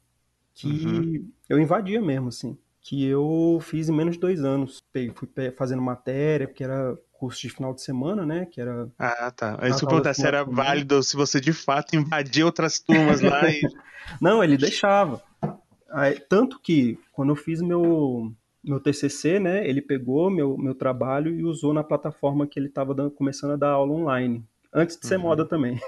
Que 0.53 0.67
uhum. 0.67 1.31
eu 1.49 1.59
invadia 1.59 1.99
mesmo, 1.99 2.27
assim. 2.27 2.57
Que 2.83 3.05
eu 3.05 3.59
fiz 3.61 3.87
em 3.87 3.93
menos 3.93 4.15
de 4.15 4.19
dois 4.19 4.43
anos. 4.43 4.83
Fui 5.15 5.29
fazendo 5.57 5.81
matéria, 5.81 6.47
porque 6.47 6.63
era 6.63 6.95
curso 7.23 7.41
de 7.41 7.49
final 7.49 7.73
de 7.73 7.81
semana, 7.81 8.25
né? 8.25 8.45
Que 8.45 8.59
era. 8.59 8.89
Ah, 8.99 9.31
tá. 9.31 9.57
Aí 9.61 9.73
se 9.73 9.85
perguntar 9.85 10.13
se 10.13 10.27
era 10.27 10.43
válido, 10.43 11.01
se 11.01 11.15
você 11.15 11.39
de 11.39 11.53
fato 11.53 11.95
invadia 11.95 12.45
outras 12.45 12.79
turmas 12.79 13.21
lá 13.21 13.49
e. 13.49 13.61
Não, 14.19 14.43
ele 14.43 14.57
deixava. 14.57 15.21
Aí, 15.89 16.19
tanto 16.19 16.59
que 16.59 16.99
quando 17.13 17.29
eu 17.29 17.35
fiz 17.35 17.61
meu, 17.61 18.33
meu 18.61 18.79
TCC, 18.79 19.39
né? 19.39 19.65
Ele 19.65 19.81
pegou 19.81 20.29
meu, 20.29 20.57
meu 20.57 20.75
trabalho 20.75 21.33
e 21.33 21.45
usou 21.45 21.73
na 21.73 21.83
plataforma 21.83 22.45
que 22.45 22.59
ele 22.59 22.67
estava 22.67 22.93
começando 23.11 23.51
a 23.51 23.57
dar 23.57 23.69
aula 23.69 23.93
online. 23.93 24.45
Antes 24.75 24.97
de 24.97 25.05
ser 25.05 25.17
uhum. 25.17 25.21
moda 25.21 25.45
também. 25.45 25.79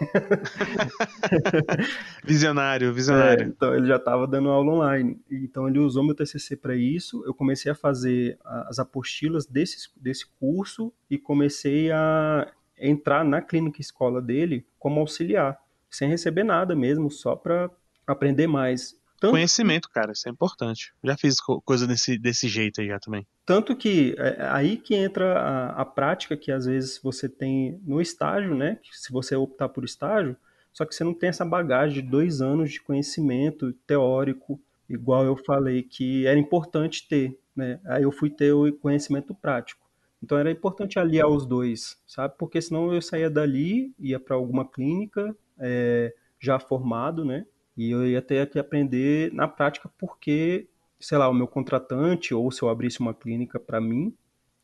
visionário, 2.23 2.93
visionário. 2.93 3.45
É, 3.45 3.47
então 3.47 3.75
ele 3.75 3.87
já 3.87 3.95
estava 3.95 4.27
dando 4.27 4.49
aula 4.49 4.73
online. 4.73 5.19
Então 5.31 5.67
ele 5.67 5.79
usou 5.79 6.03
meu 6.03 6.13
TCC 6.13 6.55
para 6.55 6.75
isso. 6.75 7.23
Eu 7.25 7.33
comecei 7.33 7.71
a 7.71 7.75
fazer 7.75 8.37
as 8.43 8.77
apostilas 8.77 9.47
desse, 9.47 9.89
desse 9.97 10.27
curso 10.39 10.93
e 11.09 11.17
comecei 11.17 11.91
a 11.91 12.47
entrar 12.77 13.25
na 13.25 13.41
clínica 13.41 13.81
escola 13.81 14.21
dele 14.21 14.65
como 14.77 14.99
auxiliar, 14.99 15.57
sem 15.89 16.07
receber 16.07 16.43
nada 16.43 16.75
mesmo, 16.75 17.09
só 17.09 17.35
para 17.35 17.71
aprender 18.05 18.45
mais. 18.45 18.95
Tanto... 19.19 19.31
Conhecimento, 19.31 19.89
cara, 19.89 20.11
isso 20.11 20.27
é 20.27 20.31
importante. 20.31 20.93
Já 21.03 21.17
fiz 21.17 21.39
coisa 21.39 21.87
desse, 21.87 22.17
desse 22.17 22.47
jeito 22.47 22.81
aí 22.81 22.87
já 22.87 22.99
também. 22.99 23.25
Tanto 23.45 23.75
que 23.75 24.15
é, 24.17 24.35
é 24.39 24.47
aí 24.49 24.77
que 24.77 24.93
entra 24.93 25.39
a, 25.39 25.81
a, 25.81 25.85
prática 25.85 26.35
que 26.35 26.51
às 26.51 26.65
vezes 26.65 26.99
você 27.01 27.29
tem 27.29 27.79
no 27.85 28.01
estágio, 28.01 28.53
né? 28.53 28.79
Se 28.91 29.11
você 29.11 29.35
optar 29.35 29.69
por 29.69 29.85
estágio, 29.85 30.35
só 30.73 30.85
que 30.85 30.93
você 30.93 31.03
não 31.03 31.13
tem 31.13 31.29
essa 31.29 31.45
bagagem 31.45 32.01
de 32.03 32.09
dois 32.09 32.41
anos 32.41 32.71
de 32.71 32.81
conhecimento 32.81 33.71
teórico, 33.87 34.59
igual 34.89 35.23
eu 35.23 35.37
falei 35.37 35.81
que 35.81 36.27
era 36.27 36.37
importante 36.37 37.07
ter, 37.07 37.39
né? 37.55 37.79
Aí 37.85 38.03
eu 38.03 38.11
fui 38.11 38.29
ter 38.29 38.51
o 38.51 38.71
conhecimento 38.73 39.33
prático. 39.33 39.85
Então 40.21 40.37
era 40.37 40.51
importante 40.51 40.99
aliar 40.99 41.29
os 41.29 41.45
dois, 41.45 41.97
sabe? 42.05 42.33
Porque 42.37 42.61
senão 42.61 42.93
eu 42.93 43.01
saía 43.01 43.29
dali, 43.29 43.93
ia 43.99 44.19
para 44.19 44.35
alguma 44.35 44.67
clínica 44.67 45.35
é, 45.57 46.13
já 46.39 46.59
formado, 46.59 47.23
né? 47.23 47.45
E 47.77 47.91
eu 47.91 48.07
ia 48.07 48.21
ter 48.21 48.49
que 48.49 48.59
aprender 48.59 49.31
na 49.33 49.47
prática 49.47 49.89
porque, 49.97 50.67
sei 50.99 51.17
lá, 51.17 51.29
o 51.29 51.33
meu 51.33 51.47
contratante, 51.47 52.33
ou 52.33 52.51
se 52.51 52.61
eu 52.61 52.69
abrisse 52.69 52.99
uma 52.99 53.13
clínica 53.13 53.59
para 53.59 53.81
mim, 53.81 54.13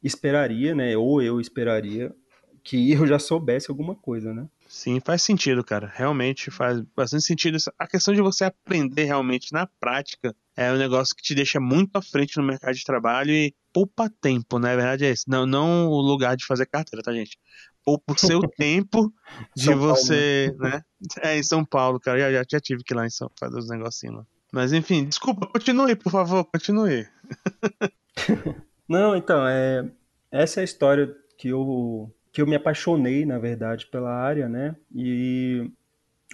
esperaria, 0.01 0.73
né? 0.73 0.95
Ou 0.95 1.21
eu 1.21 1.39
esperaria 1.39 2.15
que 2.63 2.91
eu 2.93 3.05
já 3.05 3.19
soubesse 3.19 3.69
alguma 3.69 3.95
coisa, 3.95 4.33
né? 4.33 4.47
Sim, 4.67 5.01
faz 5.01 5.21
sentido, 5.21 5.63
cara. 5.63 5.91
Realmente 5.93 6.49
faz 6.49 6.79
bastante 6.95 7.25
sentido. 7.25 7.57
A 7.77 7.85
questão 7.85 8.13
de 8.13 8.21
você 8.21 8.45
aprender 8.45 9.03
realmente 9.03 9.51
na 9.51 9.67
prática 9.67 10.33
é 10.55 10.71
um 10.71 10.77
negócio 10.77 11.13
que 11.13 11.21
te 11.21 11.35
deixa 11.35 11.59
muito 11.59 11.97
à 11.97 12.01
frente 12.01 12.37
no 12.37 12.43
mercado 12.43 12.73
de 12.73 12.83
trabalho 12.85 13.31
e 13.31 13.53
poupa 13.73 14.09
tempo, 14.21 14.59
né? 14.59 14.71
A 14.71 14.75
verdade 14.75 15.05
é 15.05 15.11
isso. 15.11 15.25
Não, 15.27 15.45
não 15.45 15.87
o 15.87 15.99
lugar 15.99 16.37
de 16.37 16.45
fazer 16.45 16.65
carteira, 16.67 17.03
tá, 17.03 17.11
gente? 17.11 17.37
Poupa 17.83 18.13
o 18.13 18.17
seu 18.17 18.39
tempo 18.57 19.13
de 19.55 19.65
São 19.65 19.79
você, 19.79 20.55
Paulo. 20.57 20.73
né? 20.73 20.81
É, 21.21 21.37
em 21.37 21.43
São 21.43 21.65
Paulo, 21.65 21.99
cara. 21.99 22.19
Já, 22.19 22.31
já, 22.31 22.43
já 22.49 22.59
tive 22.59 22.83
que 22.83 22.93
ir 22.93 22.97
lá 22.97 23.05
em 23.05 23.09
São 23.09 23.29
fazer 23.39 23.57
os 23.57 23.69
negocinhos 23.69 24.17
lá. 24.17 24.25
Mas 24.51 24.73
enfim, 24.73 25.05
desculpa, 25.05 25.47
continue, 25.47 25.95
por 25.95 26.11
favor, 26.11 26.43
continue. 26.43 27.07
não, 28.87 29.15
então, 29.15 29.47
é, 29.47 29.89
essa 30.29 30.59
é 30.59 30.61
a 30.61 30.65
história 30.65 31.15
que 31.37 31.47
eu 31.47 32.13
que 32.33 32.41
eu 32.41 32.47
me 32.47 32.55
apaixonei, 32.55 33.25
na 33.25 33.37
verdade, 33.37 33.87
pela 33.87 34.13
área, 34.13 34.47
né? 34.47 34.75
E 34.93 35.69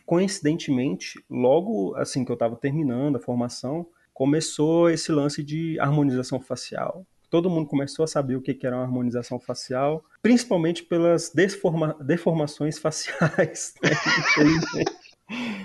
coincidentemente, 0.06 1.24
logo 1.30 1.96
assim 1.96 2.24
que 2.24 2.32
eu 2.32 2.36
estava 2.36 2.56
terminando 2.56 3.16
a 3.16 3.20
formação, 3.20 3.88
começou 4.14 4.90
esse 4.90 5.12
lance 5.12 5.44
de 5.44 5.80
harmonização 5.80 6.40
facial. 6.40 7.06
Todo 7.30 7.50
mundo 7.50 7.68
começou 7.68 8.04
a 8.04 8.08
saber 8.08 8.36
o 8.36 8.42
que 8.42 8.58
era 8.66 8.76
uma 8.76 8.84
harmonização 8.84 9.40
facial, 9.40 10.04
principalmente 10.22 10.84
pelas 10.84 11.30
deforma 11.30 11.96
deformações 12.00 12.80
faciais. 12.80 13.74
Né? 13.84 13.90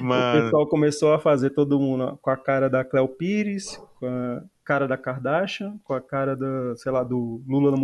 Mano. 0.00 0.38
O 0.38 0.42
pessoal 0.42 0.66
começou 0.66 1.12
a 1.12 1.20
fazer 1.20 1.50
todo 1.50 1.78
mundo 1.78 2.18
com 2.20 2.30
a 2.30 2.36
cara 2.36 2.68
da 2.68 2.84
Cleo 2.84 3.06
Pires, 3.06 3.80
com 3.98 4.06
a 4.06 4.42
cara 4.64 4.88
da 4.88 4.96
Kardashian, 4.96 5.78
com 5.84 5.94
a 5.94 6.00
cara 6.00 6.36
da, 6.36 6.76
sei 6.76 6.90
lá, 6.90 7.04
do 7.04 7.42
Lula, 7.46 7.76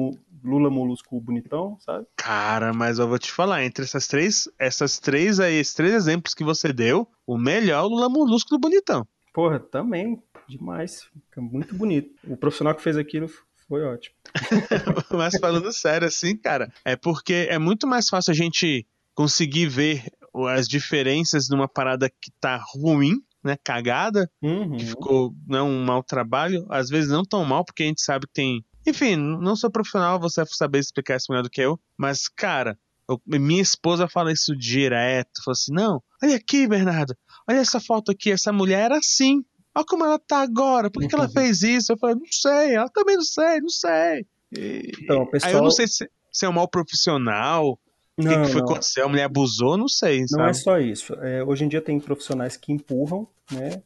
Lula 0.43 0.71
Molusco 0.71 1.21
bonitão, 1.21 1.77
sabe? 1.81 2.07
Cara, 2.17 2.73
mas 2.73 2.99
eu 2.99 3.07
vou 3.07 3.19
te 3.19 3.31
falar, 3.31 3.65
entre 3.65 3.85
essas 3.85 4.07
três, 4.09 4.49
essas 4.59 4.99
três 4.99 5.39
aí, 5.39 5.55
esses 5.55 5.75
três 5.75 5.93
exemplos 5.93 6.35
que 6.35 6.45
você 6.45 6.73
deu, 6.73 7.07
o 7.27 7.39
melhor 7.39 7.85
é 7.85 7.87
o 7.87 7.89
Lula 7.89 8.09
Molusco 8.09 8.51
do 8.51 8.59
bonitão. 8.59 9.07
Porra, 9.33 9.61
também, 9.61 10.21
demais, 10.49 11.09
fica 11.29 11.41
muito 11.41 11.75
bonito. 11.77 12.11
O 12.27 12.37
profissional 12.37 12.75
que 12.75 12.83
fez 12.83 12.97
aquilo 12.97 13.29
foi 13.69 13.83
ótimo. 13.85 14.15
mas 15.13 15.35
falando 15.39 15.73
sério 15.73 16.09
assim, 16.09 16.37
cara, 16.37 16.73
é 16.85 16.97
porque 16.97 17.47
é 17.51 17.59
muito 17.59 17.87
mais 17.87 18.09
fácil 18.09 18.31
a 18.31 18.35
gente 18.35 18.87
conseguir 19.15 19.67
ver 19.67 20.05
as 20.51 20.69
diferenças 20.69 21.49
numa 21.49 21.69
parada 21.69 22.09
que 22.09 22.31
tá 22.41 22.57
ruim 22.57 23.15
né, 23.43 23.57
cagada, 23.63 24.31
uhum. 24.43 24.77
que 24.77 24.87
ficou 24.87 25.35
não, 25.47 25.69
né, 25.69 25.75
um 25.75 25.85
mau 25.85 26.03
trabalho, 26.03 26.67
às 26.71 26.89
vezes 26.89 27.11
não 27.11 27.25
tão 27.25 27.45
mal, 27.45 27.65
porque 27.65 27.83
a 27.83 27.87
gente 27.87 28.03
sabe 28.03 28.27
que 28.27 28.33
tem. 28.33 28.65
Enfim, 28.87 29.17
não 29.17 29.55
sou 29.57 29.71
profissional, 29.71 30.19
você 30.19 30.41
vai 30.43 30.49
saber 30.53 30.79
explicar 30.79 31.17
isso 31.17 31.27
melhor 31.31 31.43
do 31.43 31.51
que 31.51 31.61
eu, 31.61 31.79
mas, 31.97 32.29
cara, 32.29 32.79
Eu, 33.09 33.21
minha 33.27 33.63
esposa 33.63 34.07
fala 34.07 34.31
isso 34.31 34.55
direto. 34.55 35.43
Fala 35.43 35.53
assim: 35.53 35.73
não, 35.73 36.03
olha 36.23 36.37
aqui, 36.37 36.67
Bernardo, 36.69 37.17
olha 37.49 37.59
essa 37.59 37.81
foto 37.81 38.13
aqui, 38.13 38.31
essa 38.31 38.53
mulher 38.53 38.85
era 38.85 38.99
assim. 38.99 39.43
Olha 39.79 39.87
como 39.87 40.05
ela 40.05 40.19
tá 40.19 40.43
agora, 40.43 40.91
por 40.91 41.01
que, 41.01 41.09
que 41.09 41.15
ela 41.15 41.29
fez 41.29 41.63
isso? 41.63 41.93
Eu 41.93 41.97
falei, 41.97 42.17
não 42.17 42.27
sei, 42.29 42.75
ela 42.75 42.89
também 42.89 43.15
não 43.15 43.23
sei, 43.23 43.61
não 43.61 43.69
sei. 43.69 44.27
E, 44.51 44.91
então, 45.01 45.25
pessoal... 45.27 45.53
Aí 45.53 45.57
eu 45.57 45.63
não 45.63 45.71
sei 45.71 45.87
se, 45.87 46.11
se 46.33 46.45
é 46.45 46.49
um 46.49 46.53
mal 46.53 46.67
profissional, 46.67 47.79
o 48.17 48.23
que, 48.23 48.29
que, 48.29 48.49
foi 48.49 48.61
não. 48.61 48.71
aconteceu? 48.71 49.07
A 49.07 49.09
mulher 49.09 49.23
abusou? 49.23 49.77
Não 49.77 49.87
sei. 49.87 50.25
Não 50.33 50.47
é 50.47 50.53
só 50.53 50.81
isso. 50.81 51.15
É, 51.15 51.45
hoje 51.45 51.65
em 51.65 51.69
dia 51.69 51.81
tem 51.81 52.01
profissionais 52.01 52.57
que 52.57 52.73
empurram, 52.73 53.29
né? 53.53 53.81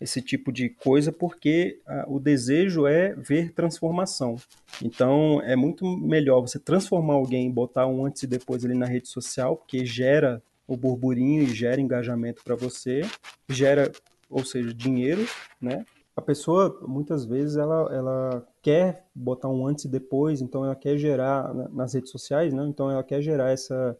Esse 0.00 0.22
tipo 0.22 0.52
de 0.52 0.68
coisa 0.68 1.10
porque 1.10 1.80
a, 1.84 2.04
o 2.06 2.20
desejo 2.20 2.86
é 2.86 3.12
ver 3.14 3.52
transformação. 3.52 4.36
Então 4.80 5.42
é 5.42 5.56
muito 5.56 5.84
melhor 5.96 6.42
você 6.42 6.60
transformar 6.60 7.14
alguém, 7.14 7.50
botar 7.50 7.88
um 7.88 8.06
antes 8.06 8.22
e 8.22 8.28
depois 8.28 8.64
ali 8.64 8.74
na 8.74 8.86
rede 8.86 9.08
social, 9.08 9.56
porque 9.56 9.84
gera 9.84 10.40
o 10.64 10.76
burburinho 10.76 11.42
e 11.42 11.52
gera 11.52 11.80
engajamento 11.80 12.42
para 12.44 12.54
você, 12.54 13.02
gera, 13.48 13.90
ou 14.34 14.44
seja, 14.44 14.74
dinheiro, 14.74 15.24
né? 15.60 15.86
a 16.16 16.22
pessoa 16.22 16.78
muitas 16.86 17.24
vezes 17.24 17.56
ela, 17.56 17.92
ela 17.92 18.46
quer 18.62 19.06
botar 19.14 19.48
um 19.48 19.66
antes 19.66 19.84
e 19.84 19.88
depois, 19.88 20.40
então 20.40 20.64
ela 20.64 20.76
quer 20.76 20.96
gerar 20.96 21.52
nas 21.72 21.94
redes 21.94 22.10
sociais, 22.10 22.54
né? 22.54 22.64
Então 22.68 22.90
ela 22.90 23.02
quer 23.02 23.20
gerar 23.20 23.50
essa 23.50 23.96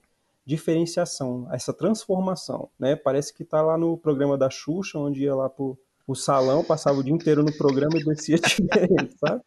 diferenciação, 0.47 1.49
essa 1.51 1.73
transformação, 1.73 2.69
né? 2.79 2.95
Parece 2.95 3.35
que 3.35 3.43
está 3.43 3.61
lá 3.63 3.77
no 3.77 3.97
programa 3.97 4.39
da 4.39 4.49
Xuxa, 4.49 4.99
onde 4.99 5.25
ia 5.25 5.35
lá 5.35 5.49
pro, 5.49 5.77
o 6.07 6.15
salão, 6.15 6.63
passava 6.63 6.99
o 6.99 7.03
dia 7.03 7.15
inteiro 7.15 7.43
no 7.43 7.57
programa 7.57 7.99
e 7.99 8.05
descia 8.05 8.39
diferente, 8.39 9.17
sabe? 9.19 9.43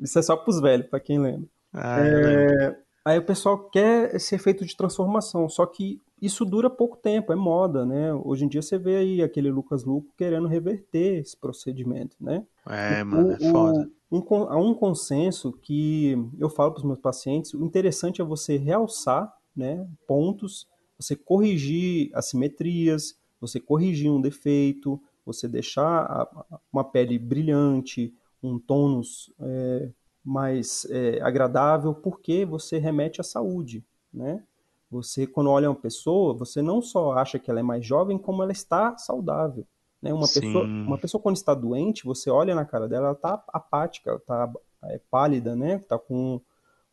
Isso 0.00 0.18
é 0.18 0.22
só 0.22 0.36
para 0.36 0.50
os 0.50 0.60
velhos, 0.60 0.86
para 0.86 1.00
quem 1.00 1.18
lembra. 1.18 1.48
Ah, 1.74 1.98
é, 2.00 2.78
aí 3.04 3.18
o 3.18 3.26
pessoal 3.26 3.68
quer 3.68 4.14
esse 4.14 4.34
efeito 4.34 4.64
de 4.64 4.74
transformação, 4.74 5.46
só 5.48 5.66
que 5.66 6.00
isso 6.20 6.44
dura 6.44 6.70
pouco 6.70 6.96
tempo, 6.96 7.32
é 7.32 7.36
moda, 7.36 7.84
né? 7.84 8.12
Hoje 8.14 8.44
em 8.44 8.48
dia 8.48 8.62
você 8.62 8.78
vê 8.78 8.96
aí 8.96 9.22
aquele 9.22 9.50
Lucas 9.50 9.84
Luco 9.84 10.12
querendo 10.16 10.48
reverter 10.48 11.20
esse 11.20 11.36
procedimento, 11.36 12.16
né? 12.18 12.44
É, 12.66 13.04
mano, 13.04 13.32
é 13.32 13.50
foda. 13.50 13.90
um, 14.10 14.22
há 14.48 14.56
um 14.56 14.74
consenso 14.74 15.52
que 15.52 16.16
eu 16.38 16.48
falo 16.48 16.72
para 16.72 16.80
os 16.80 16.86
meus 16.86 16.98
pacientes, 16.98 17.52
o 17.52 17.64
interessante 17.64 18.20
é 18.20 18.24
você 18.24 18.56
realçar 18.56 19.32
né, 19.54 19.86
pontos, 20.06 20.66
você 20.98 21.14
corrigir 21.14 22.10
assimetrias, 22.14 23.18
você 23.40 23.60
corrigir 23.60 24.10
um 24.10 24.20
defeito, 24.20 25.00
você 25.24 25.46
deixar 25.46 26.28
uma 26.72 26.84
pele 26.84 27.18
brilhante, 27.18 28.14
um 28.42 28.58
tônus 28.58 29.32
é, 29.40 29.90
mais 30.24 30.86
é, 30.90 31.20
agradável, 31.20 31.94
porque 31.94 32.44
você 32.44 32.78
remete 32.78 33.20
à 33.20 33.24
saúde, 33.24 33.84
né? 34.12 34.42
Você, 34.90 35.26
quando 35.26 35.50
olha 35.50 35.68
uma 35.68 35.76
pessoa, 35.76 36.34
você 36.34 36.62
não 36.62 36.80
só 36.80 37.12
acha 37.12 37.38
que 37.38 37.50
ela 37.50 37.60
é 37.60 37.62
mais 37.62 37.84
jovem, 37.84 38.18
como 38.18 38.42
ela 38.42 38.52
está 38.52 38.96
saudável. 38.96 39.66
Né? 40.00 40.12
Uma, 40.12 40.28
pessoa, 40.28 40.64
uma 40.64 40.98
pessoa, 40.98 41.20
quando 41.20 41.36
está 41.36 41.54
doente, 41.54 42.04
você 42.04 42.30
olha 42.30 42.54
na 42.54 42.64
cara 42.64 42.88
dela, 42.88 43.06
ela 43.06 43.14
está 43.14 43.42
apática, 43.48 44.10
ela 44.10 44.18
está 44.18 44.52
é, 44.84 45.00
pálida, 45.10 45.56
né? 45.56 45.76
Está 45.76 45.98
com 45.98 46.40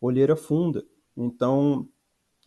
olheira 0.02 0.36
funda. 0.36 0.84
Então, 1.16 1.88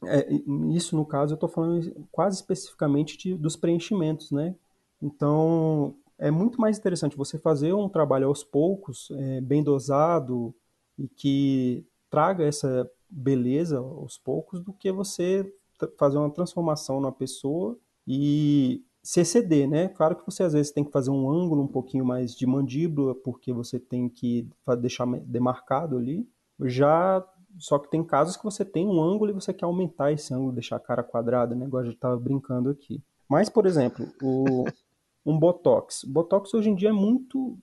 é, 0.04 0.26
isso 0.74 0.96
no 0.96 1.06
caso 1.06 1.32
eu 1.32 1.36
estou 1.36 1.48
falando 1.48 2.06
quase 2.10 2.36
especificamente 2.36 3.16
de, 3.16 3.34
dos 3.34 3.56
preenchimentos, 3.56 4.30
né? 4.30 4.54
Então, 5.00 5.94
é 6.18 6.30
muito 6.30 6.60
mais 6.60 6.78
interessante 6.78 7.16
você 7.16 7.38
fazer 7.38 7.72
um 7.72 7.88
trabalho 7.88 8.28
aos 8.28 8.42
poucos, 8.42 9.10
é, 9.12 9.40
bem 9.40 9.62
dosado 9.62 10.54
e 10.98 11.06
que 11.08 11.86
traga 12.10 12.44
essa 12.44 12.90
beleza 13.08 13.78
aos 13.78 14.18
poucos 14.18 14.60
do 14.60 14.72
que 14.72 14.90
você 14.90 15.50
fazer 15.98 16.18
uma 16.18 16.30
transformação 16.30 17.00
na 17.00 17.12
pessoa 17.12 17.78
e 18.06 18.82
se 19.02 19.20
exceder, 19.20 19.68
né? 19.68 19.88
Claro 19.88 20.16
que 20.16 20.26
você 20.26 20.42
às 20.42 20.52
vezes 20.52 20.72
tem 20.72 20.84
que 20.84 20.90
fazer 20.90 21.10
um 21.10 21.30
ângulo 21.30 21.62
um 21.62 21.68
pouquinho 21.68 22.04
mais 22.04 22.34
de 22.34 22.46
mandíbula, 22.46 23.14
porque 23.14 23.52
você 23.52 23.78
tem 23.78 24.08
que 24.08 24.48
deixar 24.80 25.06
demarcado 25.24 25.96
ali. 25.96 26.28
Já 26.60 27.24
só 27.58 27.78
que 27.78 27.90
tem 27.90 28.04
casos 28.04 28.36
que 28.36 28.44
você 28.44 28.64
tem 28.64 28.86
um 28.86 29.02
ângulo 29.02 29.30
e 29.30 29.34
você 29.34 29.52
quer 29.52 29.64
aumentar 29.64 30.12
esse 30.12 30.32
ângulo, 30.34 30.52
deixar 30.52 30.76
a 30.76 30.80
cara 30.80 31.02
quadrada, 31.02 31.54
né? 31.54 31.66
Igual 31.66 31.82
a 31.82 31.86
gente 31.86 31.94
estava 31.94 32.16
brincando 32.16 32.68
aqui. 32.68 33.02
Mas, 33.28 33.48
por 33.48 33.66
exemplo, 33.66 34.06
o, 34.22 34.64
um 35.24 35.38
Botox. 35.38 36.04
Botox 36.04 36.52
hoje 36.54 36.70
em 36.70 36.74
dia 36.74 36.90
é 36.90 36.92
muito. 36.92 37.58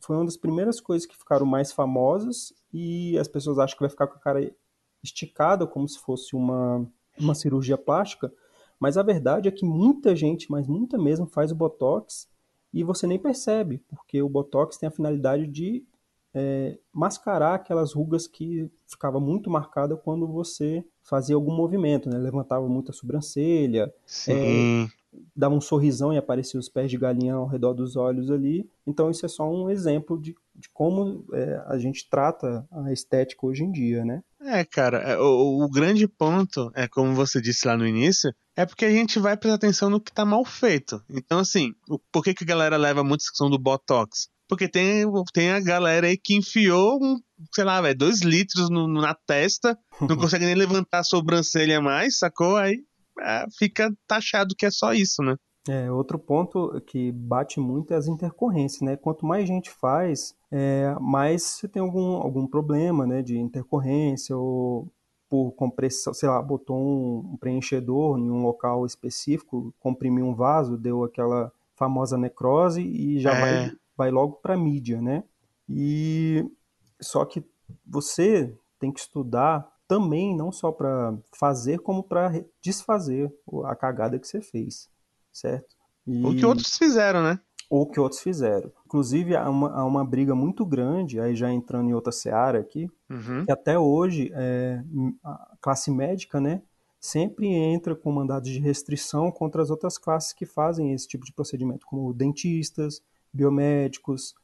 Foi 0.00 0.16
uma 0.16 0.24
das 0.24 0.36
primeiras 0.36 0.80
coisas 0.80 1.06
que 1.06 1.16
ficaram 1.16 1.46
mais 1.46 1.72
famosas 1.72 2.52
e 2.72 3.16
as 3.18 3.28
pessoas 3.28 3.58
acham 3.58 3.76
que 3.76 3.82
vai 3.82 3.90
ficar 3.90 4.06
com 4.06 4.16
a 4.16 4.20
cara 4.20 4.52
esticada, 5.02 5.66
como 5.66 5.88
se 5.88 5.98
fosse 5.98 6.34
uma, 6.36 6.86
uma 7.18 7.34
cirurgia 7.34 7.76
plástica, 7.76 8.32
mas 8.78 8.96
a 8.96 9.02
verdade 9.02 9.48
é 9.48 9.52
que 9.52 9.64
muita 9.64 10.16
gente, 10.16 10.50
mas 10.50 10.66
muita 10.66 10.98
mesmo, 10.98 11.26
faz 11.26 11.52
o 11.52 11.54
Botox 11.54 12.28
e 12.72 12.82
você 12.82 13.06
nem 13.06 13.18
percebe, 13.18 13.82
porque 13.88 14.22
o 14.22 14.28
Botox 14.28 14.76
tem 14.76 14.88
a 14.88 14.92
finalidade 14.92 15.46
de 15.46 15.84
é, 16.34 16.78
mascarar 16.92 17.54
aquelas 17.54 17.92
rugas 17.92 18.26
que 18.26 18.70
ficava 18.86 19.20
muito 19.20 19.50
marcada 19.50 19.96
quando 19.96 20.26
você 20.26 20.84
fazia 21.02 21.34
algum 21.34 21.54
movimento, 21.54 22.08
né? 22.08 22.16
Levantava 22.16 22.66
muito 22.68 22.90
a 22.90 22.94
sobrancelha, 22.94 23.92
é, 24.26 24.86
dava 25.36 25.54
um 25.54 25.60
sorrisão 25.60 26.12
e 26.12 26.16
aparecia 26.16 26.58
os 26.58 26.68
pés 26.68 26.90
de 26.90 26.96
galinha 26.96 27.34
ao 27.34 27.46
redor 27.46 27.74
dos 27.74 27.96
olhos 27.96 28.30
ali. 28.30 28.68
Então 28.86 29.10
isso 29.10 29.26
é 29.26 29.28
só 29.28 29.50
um 29.50 29.68
exemplo 29.68 30.18
de, 30.18 30.34
de 30.54 30.68
como 30.72 31.24
é, 31.32 31.62
a 31.66 31.78
gente 31.78 32.08
trata 32.08 32.66
a 32.70 32.92
estética 32.92 33.46
hoje 33.46 33.64
em 33.64 33.70
dia, 33.70 34.04
né? 34.04 34.22
É, 34.40 34.64
cara, 34.64 34.98
é, 34.98 35.18
o, 35.18 35.64
o, 35.64 35.68
grande 35.70 36.06
ponto 36.06 36.70
é, 36.74 36.88
como 36.88 37.14
você 37.14 37.40
disse 37.40 37.66
lá 37.66 37.76
no 37.76 37.86
início, 37.86 38.34
é 38.56 38.66
porque 38.66 38.84
a 38.84 38.90
gente 38.90 39.18
vai 39.18 39.36
prestar 39.36 39.56
atenção 39.56 39.88
no 39.88 40.00
que 40.00 40.12
tá 40.12 40.24
mal 40.24 40.44
feito. 40.44 41.02
Então, 41.08 41.38
assim, 41.38 41.72
o, 41.88 41.98
por 42.10 42.22
que, 42.22 42.34
que 42.34 42.44
a 42.44 42.46
galera 42.46 42.76
leva 42.76 43.04
muito 43.04 43.20
discussão 43.20 43.48
do 43.48 43.58
Botox? 43.58 44.28
Porque 44.48 44.68
tem, 44.68 45.04
tem 45.32 45.50
a 45.52 45.60
galera 45.60 46.08
aí 46.08 46.16
que 46.16 46.36
enfiou, 46.36 46.98
um, 47.02 47.16
sei 47.54 47.64
lá, 47.64 47.80
velho, 47.80 47.96
dois 47.96 48.20
litros 48.20 48.68
no, 48.68 48.86
na 48.86 49.14
testa, 49.14 49.78
não 50.00 50.16
consegue 50.18 50.44
nem 50.44 50.54
levantar 50.54 50.98
a 50.98 51.04
sobrancelha 51.04 51.80
mais, 51.80 52.18
sacou? 52.18 52.56
Aí 52.56 52.84
é, 53.20 53.46
fica 53.58 53.90
taxado 54.06 54.54
que 54.56 54.66
é 54.66 54.70
só 54.70 54.92
isso, 54.92 55.22
né? 55.22 55.36
É, 55.68 55.90
outro 55.92 56.18
ponto 56.18 56.80
que 56.80 57.12
bate 57.12 57.60
muito 57.60 57.94
é 57.94 57.96
as 57.96 58.08
intercorrências, 58.08 58.80
né? 58.80 58.96
Quanto 58.96 59.24
mais 59.24 59.46
gente 59.46 59.70
faz, 59.70 60.34
é, 60.50 60.94
mais 61.00 61.42
você 61.42 61.68
tem 61.68 61.80
algum, 61.80 62.16
algum 62.16 62.48
problema, 62.48 63.06
né, 63.06 63.22
de 63.22 63.38
intercorrência 63.38 64.36
ou 64.36 64.88
por 65.30 65.52
compressão, 65.52 66.12
sei 66.12 66.28
lá, 66.28 66.42
botou 66.42 66.76
um, 66.76 67.36
preenchedor 67.38 68.18
em 68.18 68.30
um 68.30 68.42
local 68.42 68.84
específico, 68.84 69.72
comprimiu 69.78 70.26
um 70.26 70.34
vaso, 70.34 70.76
deu 70.76 71.04
aquela 71.04 71.50
famosa 71.76 72.18
necrose 72.18 72.82
e 72.82 73.20
já 73.20 73.32
é. 73.32 73.40
vai, 73.40 73.76
vai 73.96 74.10
logo 74.10 74.34
para 74.42 74.56
mídia, 74.56 75.00
né? 75.00 75.22
E 75.68 76.44
só 77.00 77.24
que 77.24 77.42
você 77.86 78.52
tem 78.80 78.92
que 78.92 79.00
estudar 79.00 79.70
também 79.86 80.36
não 80.36 80.50
só 80.50 80.72
para 80.72 81.14
fazer 81.32 81.78
como 81.78 82.02
para 82.02 82.44
desfazer 82.60 83.32
a 83.64 83.76
cagada 83.76 84.18
que 84.18 84.26
você 84.26 84.40
fez 84.40 84.90
certo? 85.32 85.74
E... 86.06 86.24
O 86.24 86.34
que 86.34 86.44
outros 86.44 86.76
fizeram, 86.76 87.22
né? 87.22 87.40
Ou 87.70 87.86
que 87.86 87.98
outros 87.98 88.20
fizeram. 88.20 88.70
Inclusive, 88.84 89.34
há 89.34 89.48
uma, 89.48 89.72
há 89.72 89.84
uma 89.84 90.04
briga 90.04 90.34
muito 90.34 90.66
grande, 90.66 91.18
aí 91.18 91.34
já 91.34 91.50
entrando 91.50 91.88
em 91.88 91.94
outra 91.94 92.12
seara 92.12 92.58
aqui, 92.60 92.90
uhum. 93.08 93.44
que 93.46 93.52
até 93.52 93.78
hoje 93.78 94.30
é, 94.34 94.82
a 95.24 95.56
classe 95.60 95.90
médica, 95.90 96.40
né, 96.40 96.60
sempre 97.00 97.48
entra 97.48 97.96
com 97.96 98.12
mandados 98.12 98.50
de 98.50 98.60
restrição 98.60 99.30
contra 99.32 99.62
as 99.62 99.70
outras 99.70 99.96
classes 99.96 100.32
que 100.32 100.44
fazem 100.44 100.92
esse 100.92 101.08
tipo 101.08 101.24
de 101.24 101.32
procedimento, 101.32 101.86
como 101.86 102.12
dentistas, 102.12 103.02
biomédicos. 103.32 104.34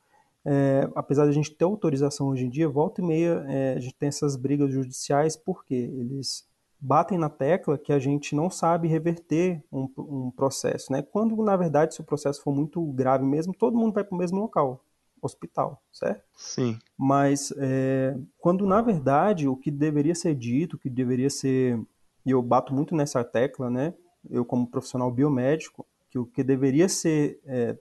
É, 0.44 0.88
apesar 0.94 1.24
de 1.24 1.30
a 1.30 1.34
gente 1.34 1.54
ter 1.54 1.64
autorização 1.64 2.28
hoje 2.28 2.46
em 2.46 2.50
dia, 2.50 2.68
volta 2.68 3.02
e 3.02 3.04
meia 3.04 3.44
é, 3.46 3.74
a 3.74 3.80
gente 3.80 3.94
tem 3.94 4.08
essas 4.08 4.34
brigas 4.34 4.72
judiciais 4.72 5.36
porque 5.36 5.74
eles 5.74 6.47
batem 6.80 7.18
na 7.18 7.28
tecla 7.28 7.76
que 7.76 7.92
a 7.92 7.98
gente 7.98 8.34
não 8.34 8.48
sabe 8.48 8.86
reverter 8.88 9.62
um, 9.72 9.88
um, 9.98 10.30
processo, 10.30 10.92
né? 10.92 11.02
Quando, 11.02 11.36
na 11.42 11.56
verdade, 11.56 11.94
se 11.94 12.00
o 12.00 12.04
processo 12.04 12.42
for 12.42 12.54
muito 12.54 12.80
grave 12.92 13.24
mesmo, 13.24 13.52
todo 13.52 13.76
mundo 13.76 13.94
vai 13.94 14.04
para 14.04 14.14
o 14.14 14.18
mesmo 14.18 14.40
local, 14.40 14.84
hospital, 15.20 15.82
certo? 15.92 16.22
Sim. 16.36 16.78
Mas 16.96 17.52
é, 17.58 18.16
quando, 18.38 18.66
na 18.66 18.80
verdade, 18.80 19.48
o 19.48 19.56
que 19.56 19.70
deveria 19.70 20.14
ser 20.14 20.34
dito, 20.34 20.76
o 20.76 20.78
que 20.78 20.88
deveria 20.88 21.30
ser... 21.30 21.80
E 22.24 22.30
eu 22.30 22.42
bato 22.42 22.74
muito 22.74 22.94
nessa 22.94 23.24
tecla, 23.24 23.68
né? 23.68 23.94
Eu, 24.30 24.44
como 24.44 24.70
profissional 24.70 25.10
biomédico, 25.10 25.86
que 26.10 26.18
o 26.18 26.26
que 26.26 26.44
deveria 26.44 26.88
ser 26.88 27.40
é, 27.44 27.76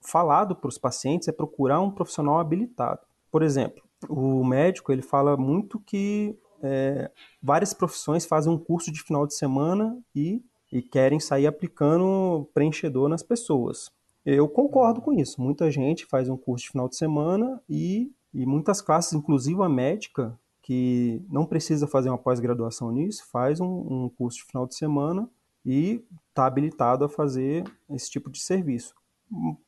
falado 0.00 0.54
para 0.54 0.68
os 0.68 0.78
pacientes 0.78 1.28
é 1.28 1.32
procurar 1.32 1.80
um 1.80 1.90
profissional 1.90 2.38
habilitado. 2.38 3.00
Por 3.30 3.42
exemplo, 3.42 3.82
o 4.08 4.44
médico, 4.44 4.92
ele 4.92 5.02
fala 5.02 5.36
muito 5.36 5.80
que 5.80 6.38
é, 6.62 7.10
várias 7.42 7.72
profissões 7.72 8.24
fazem 8.24 8.52
um 8.52 8.58
curso 8.58 8.92
de 8.92 9.02
final 9.02 9.26
de 9.26 9.34
semana 9.34 9.98
e, 10.14 10.42
e 10.72 10.82
querem 10.82 11.20
sair 11.20 11.46
aplicando 11.46 12.48
preenchedor 12.52 13.08
nas 13.08 13.22
pessoas. 13.22 13.90
Eu 14.24 14.48
concordo 14.48 15.00
com 15.00 15.12
isso. 15.12 15.40
Muita 15.40 15.70
gente 15.70 16.04
faz 16.06 16.28
um 16.28 16.36
curso 16.36 16.64
de 16.64 16.72
final 16.72 16.88
de 16.88 16.96
semana 16.96 17.62
e, 17.68 18.10
e 18.34 18.44
muitas 18.44 18.80
classes, 18.80 19.12
inclusive 19.12 19.62
a 19.62 19.68
médica, 19.68 20.38
que 20.62 21.22
não 21.30 21.46
precisa 21.46 21.86
fazer 21.86 22.08
uma 22.08 22.18
pós-graduação 22.18 22.90
nisso, 22.90 23.24
faz 23.30 23.60
um, 23.60 23.66
um 23.66 24.08
curso 24.08 24.38
de 24.38 24.44
final 24.46 24.66
de 24.66 24.74
semana 24.74 25.30
e 25.64 26.04
está 26.28 26.44
habilitado 26.46 27.04
a 27.04 27.08
fazer 27.08 27.62
esse 27.88 28.10
tipo 28.10 28.28
de 28.28 28.40
serviço. 28.40 28.92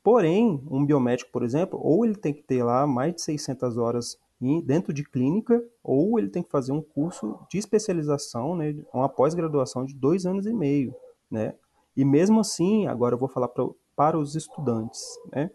Porém, 0.03 0.61
um 0.69 0.85
biomédico, 0.85 1.31
por 1.31 1.45
exemplo, 1.45 1.79
ou 1.83 2.05
ele 2.05 2.17
tem 2.17 2.33
que 2.33 2.43
ter 2.43 2.65
lá 2.65 2.85
mais 2.85 3.15
de 3.15 3.23
600 3.23 3.77
horas 3.77 4.19
dentro 4.65 4.93
de 4.93 5.05
clínica, 5.05 5.63
ou 5.83 6.19
ele 6.19 6.29
tem 6.29 6.43
que 6.43 6.51
fazer 6.51 6.73
um 6.73 6.83
curso 6.83 7.39
de 7.51 7.59
especialização, 7.59 8.55
né, 8.55 8.75
uma 8.93 9.09
pós-graduação 9.09 9.85
de 9.85 9.95
dois 9.95 10.27
anos 10.27 10.47
e 10.47 10.53
meio, 10.53 10.95
né? 11.31 11.55
E 11.97 12.05
mesmo 12.05 12.39
assim, 12.41 12.87
agora 12.87 13.15
eu 13.15 13.19
vou 13.19 13.29
falar 13.29 13.49
pra, 13.49 13.65
para 13.97 14.17
os 14.17 14.37
estudantes, 14.37 15.03
né? 15.33 15.51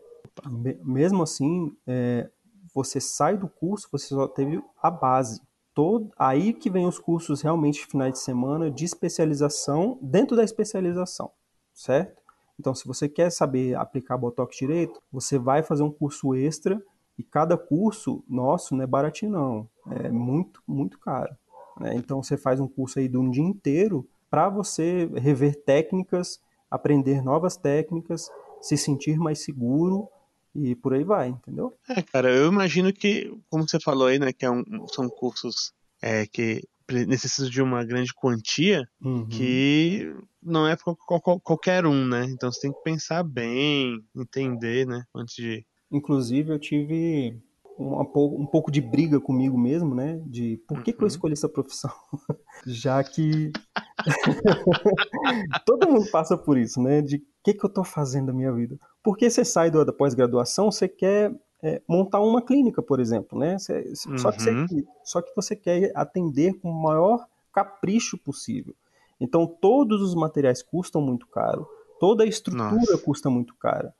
Mesmo 0.84 1.24
assim, 1.24 1.74
é, 1.88 2.30
você 2.74 3.00
sai 3.00 3.38
do 3.38 3.48
curso, 3.48 3.88
você 3.92 4.08
só 4.08 4.28
teve 4.28 4.62
a 4.82 4.92
base. 4.92 5.42
Todo, 5.74 6.12
aí 6.20 6.54
que 6.54 6.70
vem 6.70 6.86
os 6.86 7.00
cursos 7.00 7.42
realmente 7.42 7.86
finais 7.88 8.14
de 8.14 8.20
semana 8.20 8.70
de 8.70 8.86
especialização 8.86 9.98
dentro 10.02 10.36
da 10.36 10.44
especialização, 10.44 11.32
certo? 11.74 12.22
Então, 12.60 12.76
se 12.76 12.88
você 12.88 13.10
quer 13.10 13.32
saber 13.32 13.76
aplicar 13.76 14.18
Botox 14.18 14.56
direito, 14.56 15.02
você 15.12 15.40
vai 15.40 15.64
fazer 15.64 15.82
um 15.82 15.92
curso 15.92 16.36
extra 16.36 16.80
e 17.18 17.24
cada 17.24 17.58
curso 17.58 18.24
nosso 18.28 18.76
não 18.76 18.84
é 18.84 18.88
baratinho 18.88 19.32
não, 19.32 19.70
é 19.92 20.10
muito, 20.10 20.62
muito 20.68 21.00
caro. 21.00 21.36
Né? 21.80 21.96
Então, 21.96 22.22
você 22.22 22.38
faz 22.38 22.60
um 22.60 22.68
curso 22.68 23.00
aí 23.00 23.08
de 23.08 23.18
um 23.18 23.30
dia 23.30 23.44
inteiro 23.44 24.08
para 24.30 24.50
você 24.50 25.06
rever 25.16 25.64
técnicas, 25.64 26.40
aprender 26.70 27.22
novas 27.22 27.56
técnicas, 27.56 28.30
se 28.62 28.78
sentir 28.78 29.18
mais 29.18 29.40
seguro 29.40 30.08
e 30.56 30.76
por 30.76 30.94
aí 30.94 31.04
vai, 31.04 31.30
entendeu? 31.30 31.74
É, 31.90 32.02
cara, 32.02 32.32
eu 32.32 32.48
imagino 32.48 32.94
que, 32.94 33.32
como 33.50 33.68
você 33.68 33.80
falou 33.80 34.08
aí, 34.08 34.20
né, 34.20 34.32
que 34.32 34.46
é 34.46 34.52
um, 34.52 34.64
são 34.88 35.10
cursos 35.10 35.74
é, 36.02 36.26
que 36.26 36.62
necessitam 37.08 37.50
de 37.50 37.62
uma 37.62 37.84
grande 37.84 38.14
quantia, 38.14 38.88
uhum. 39.02 39.28
que 39.28 40.14
não 40.42 40.68
é 40.68 40.76
para 40.76 40.94
qualquer 41.42 41.86
um, 41.86 42.06
né? 42.06 42.26
Então 42.26 42.52
você 42.52 42.62
tem 42.62 42.74
que 42.74 42.84
pensar 42.84 43.24
bem, 43.24 44.04
entender, 44.16 44.86
né, 44.86 45.04
antes 45.16 45.36
de. 45.36 45.66
Inclusive, 45.94 46.52
eu 46.52 46.60
tive 46.60 47.40
um, 47.78 48.02
um 48.02 48.46
pouco 48.46 48.72
de 48.72 48.82
briga 48.82 49.20
comigo 49.20 49.58
mesmo, 49.58 49.94
né? 49.94 50.20
De 50.26 50.58
por 50.68 50.82
que, 50.82 50.92
uhum. 50.92 50.98
que 50.98 51.04
eu 51.04 51.06
uhum. 51.06 51.08
escolhi 51.08 51.34
essa 51.34 51.48
profissão? 51.48 51.92
Já 52.66 53.04
que 53.04 53.52
todo 55.66 55.90
mundo 55.90 56.10
passa 56.12 56.38
por 56.38 56.58
isso, 56.58 56.82
né? 56.82 57.02
De 57.02 57.18
o 57.18 57.22
que, 57.44 57.54
que 57.54 57.64
eu 57.64 57.68
estou 57.68 57.84
fazendo 57.84 58.28
da 58.28 58.34
minha 58.34 58.52
vida? 58.52 58.78
Porque 59.04 59.30
você 59.30 59.46
sai 59.46 59.70
da 59.70 59.92
pós-graduação, 59.92 60.72
você 60.72 60.88
quer 60.88 61.32
é, 61.62 61.82
montar 61.88 62.22
uma 62.22 62.42
clínica, 62.42 62.82
por 62.82 63.00
exemplo, 63.00 63.38
né? 63.38 63.58
Você, 63.58 63.94
uhum. 64.08 64.18
só, 64.18 64.32
que 64.32 64.42
você, 64.42 64.52
uhum. 64.52 64.68
só 65.04 65.22
que 65.22 65.36
você 65.36 65.56
quer 65.56 65.92
atender 65.96 66.54
com 66.60 66.70
o 66.70 66.82
maior 66.82 67.28
capricho 67.54 68.18
possível. 68.18 68.74
Então, 69.20 69.46
todos 69.46 70.02
os 70.02 70.16
materiais 70.16 70.64
custam 70.64 71.02
muito 71.02 71.28
caro, 71.28 71.68
toda 72.00 72.24
a 72.24 72.28
estrutura 72.28 72.72
Nossa. 72.72 72.98
custa 72.98 73.30
muito 73.30 73.56
cara. 73.56 73.94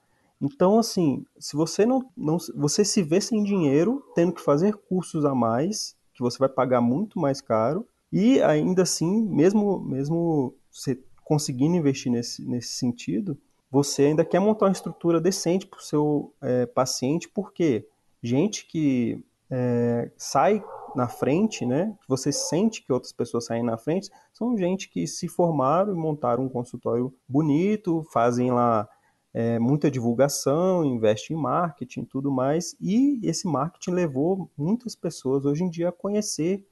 Então, 0.44 0.78
assim, 0.78 1.26
se 1.40 1.56
você 1.56 1.86
não, 1.86 2.02
não 2.18 2.38
você 2.54 2.84
se 2.84 3.02
vê 3.02 3.22
sem 3.22 3.42
dinheiro, 3.46 4.04
tendo 4.14 4.34
que 4.34 4.42
fazer 4.42 4.76
cursos 4.76 5.24
a 5.24 5.34
mais, 5.34 5.96
que 6.14 6.22
você 6.22 6.38
vai 6.38 6.50
pagar 6.50 6.82
muito 6.82 7.18
mais 7.18 7.40
caro, 7.40 7.88
e 8.12 8.42
ainda 8.42 8.84
assim, 8.84 9.24
mesmo 9.24 9.80
mesmo 9.80 10.54
você 10.70 11.02
conseguindo 11.24 11.78
investir 11.78 12.12
nesse, 12.12 12.46
nesse 12.46 12.76
sentido, 12.76 13.38
você 13.72 14.08
ainda 14.08 14.26
quer 14.26 14.42
montar 14.42 14.66
uma 14.66 14.74
estrutura 14.74 15.22
decente 15.22 15.66
para 15.66 15.80
o 15.80 15.82
seu 15.82 16.34
é, 16.42 16.66
paciente, 16.66 17.30
porque 17.30 17.88
gente 18.22 18.68
que 18.68 19.24
é, 19.50 20.12
sai 20.18 20.62
na 20.94 21.08
frente, 21.08 21.66
né, 21.66 21.96
você 22.06 22.34
sente 22.34 22.84
que 22.86 22.92
outras 22.92 23.14
pessoas 23.14 23.46
saem 23.46 23.64
na 23.64 23.78
frente, 23.78 24.12
são 24.34 24.58
gente 24.58 24.90
que 24.90 25.08
se 25.08 25.30
formaram 25.30 25.94
e 25.94 25.98
montaram 25.98 26.44
um 26.44 26.50
consultório 26.50 27.14
bonito, 27.28 28.06
fazem 28.12 28.52
lá 28.52 28.90
é, 29.34 29.58
muita 29.58 29.90
divulgação, 29.90 30.86
investem 30.86 31.36
em 31.36 31.40
marketing 31.40 32.06
tudo 32.06 32.32
mais, 32.32 32.76
e 32.80 33.20
esse 33.24 33.48
marketing 33.48 33.92
levou 33.92 34.50
muitas 34.56 34.96
pessoas 34.96 35.46
hoje 35.46 35.64
em 35.64 35.70
dia 35.70 35.90
a 35.90 35.92
conhecer 35.92 36.66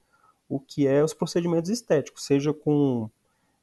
o 0.48 0.60
que 0.60 0.86
é 0.86 1.02
os 1.02 1.12
procedimentos 1.12 1.70
estéticos, 1.70 2.24
seja 2.24 2.52
com 2.52 3.10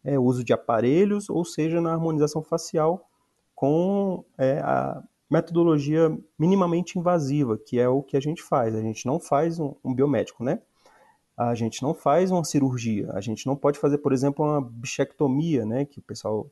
é, 0.03 0.17
uso 0.19 0.43
de 0.43 0.53
aparelhos 0.53 1.29
ou 1.29 1.45
seja 1.45 1.79
na 1.79 1.93
harmonização 1.93 2.41
facial, 2.43 3.07
com 3.55 4.23
é, 4.38 4.59
a 4.59 5.03
metodologia 5.29 6.17
minimamente 6.38 6.97
invasiva, 6.97 7.57
que 7.57 7.79
é 7.79 7.88
o 7.88 8.01
que 8.01 8.17
a 8.17 8.19
gente 8.19 8.41
faz. 8.41 8.73
A 8.75 8.81
gente 8.81 9.05
não 9.05 9.19
faz 9.19 9.59
um, 9.59 9.75
um 9.83 9.93
biomédico, 9.93 10.43
né? 10.43 10.59
A 11.38 11.53
gente 11.55 11.83
não 11.83 11.93
faz 11.93 12.31
uma 12.31 12.43
cirurgia. 12.43 13.09
A 13.13 13.21
gente 13.21 13.45
não 13.45 13.55
pode 13.55 13.77
fazer, 13.77 13.99
por 13.99 14.12
exemplo, 14.12 14.43
uma 14.43 14.62
bichectomia, 14.62 15.65
né? 15.65 15.85
Que 15.85 15.99
o 15.99 16.01
pessoal 16.01 16.49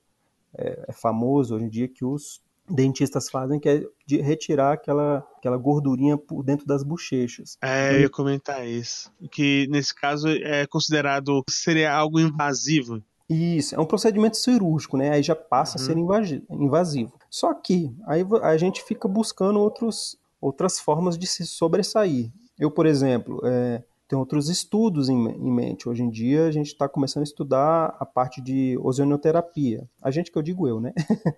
é, 0.55 0.85
é 0.87 0.93
famoso 0.93 1.55
hoje 1.55 1.65
em 1.65 1.69
dia 1.69 1.87
que 1.87 2.05
os 2.05 2.41
dentistas 2.69 3.29
fazem, 3.29 3.59
que 3.59 3.69
é 3.69 3.83
de 4.05 4.21
retirar 4.21 4.73
aquela, 4.73 5.25
aquela 5.37 5.57
gordurinha 5.57 6.17
por 6.17 6.43
dentro 6.43 6.65
das 6.65 6.83
bochechas. 6.83 7.57
É, 7.61 7.93
eu 7.95 8.01
ia 8.01 8.09
comentar 8.09 8.67
isso. 8.67 9.11
Que 9.31 9.67
nesse 9.69 9.95
caso 9.95 10.27
é 10.27 10.67
considerado 10.67 11.43
seria 11.49 11.93
algo 11.93 12.19
invasivo. 12.19 13.01
Isso, 13.29 13.75
é 13.75 13.79
um 13.79 13.85
procedimento 13.85 14.37
cirúrgico, 14.37 14.95
né? 14.95 15.11
Aí 15.11 15.23
já 15.23 15.35
passa 15.35 15.77
uhum. 15.77 15.83
a 15.83 15.85
ser 15.85 15.97
uhum. 15.97 16.65
invasivo. 16.65 17.13
Só 17.29 17.53
que 17.53 17.93
aí 18.05 18.25
a 18.41 18.57
gente 18.57 18.81
fica 18.83 19.07
buscando 19.07 19.59
outros, 19.59 20.17
outras 20.39 20.79
formas 20.79 21.17
de 21.17 21.27
se 21.27 21.45
sobressair. 21.45 22.31
Eu, 22.57 22.71
por 22.71 22.85
exemplo, 22.85 23.41
é, 23.43 23.83
tenho 24.07 24.19
outros 24.19 24.47
estudos 24.49 25.09
em, 25.09 25.15
em, 25.15 25.51
mente. 25.51 25.89
Hoje 25.89 26.01
em 26.01 26.09
dia 26.09 26.45
a 26.45 26.51
gente 26.51 26.67
está 26.67 26.87
começando 26.87 27.21
a 27.21 27.25
estudar 27.25 27.95
a 27.99 28.05
parte 28.05 28.41
de 28.41 28.77
ozonoterapia. 28.81 29.87
A 30.01 30.09
gente 30.09 30.31
que 30.31 30.37
eu 30.37 30.41
digo 30.41 30.67
eu, 30.67 30.79
né? 30.79 30.93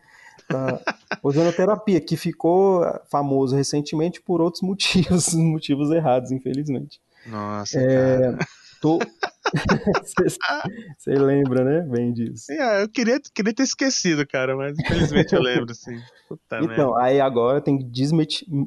da 0.49 0.79
ozonoterapia, 1.21 1.99
que 1.99 2.15
ficou 2.15 2.83
famoso 3.09 3.55
recentemente 3.55 4.21
por 4.21 4.41
outros 4.41 4.61
motivos, 4.63 5.33
motivos 5.33 5.91
errados, 5.91 6.31
infelizmente. 6.31 7.01
Nossa, 7.25 7.79
é. 7.79 8.37
Tô, 8.81 8.97
você 10.97 11.13
lembra, 11.13 11.63
né? 11.63 11.81
Bem 11.81 12.13
disso. 12.13 12.51
É, 12.51 12.83
eu 12.83 12.89
queria, 12.89 13.19
queria 13.33 13.53
ter 13.53 13.63
esquecido, 13.63 14.25
cara, 14.27 14.55
mas 14.55 14.77
infelizmente 14.79 15.33
eu 15.33 15.41
lembro, 15.41 15.73
sim. 15.73 15.99
Puta 16.27 16.59
então, 16.61 16.91
merda. 16.91 17.01
aí 17.01 17.19
agora 17.21 17.61
tem 17.61 17.77
que 17.77 17.85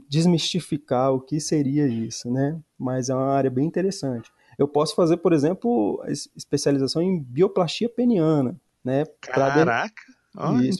desmistificar 0.09 1.13
o 1.13 1.21
que 1.21 1.41
seria 1.41 1.87
isso, 1.87 2.31
né? 2.31 2.59
Mas 2.79 3.09
é 3.09 3.15
uma 3.15 3.33
área 3.33 3.51
bem 3.51 3.67
interessante. 3.67 4.31
Eu 4.59 4.69
posso 4.69 4.95
fazer, 4.95 5.17
por 5.19 5.33
exemplo, 5.33 6.03
especialização 6.37 7.01
em 7.01 7.21
bioplastia 7.21 7.89
peniana, 7.89 8.57
né? 8.85 9.05
Caraca! 9.21 10.03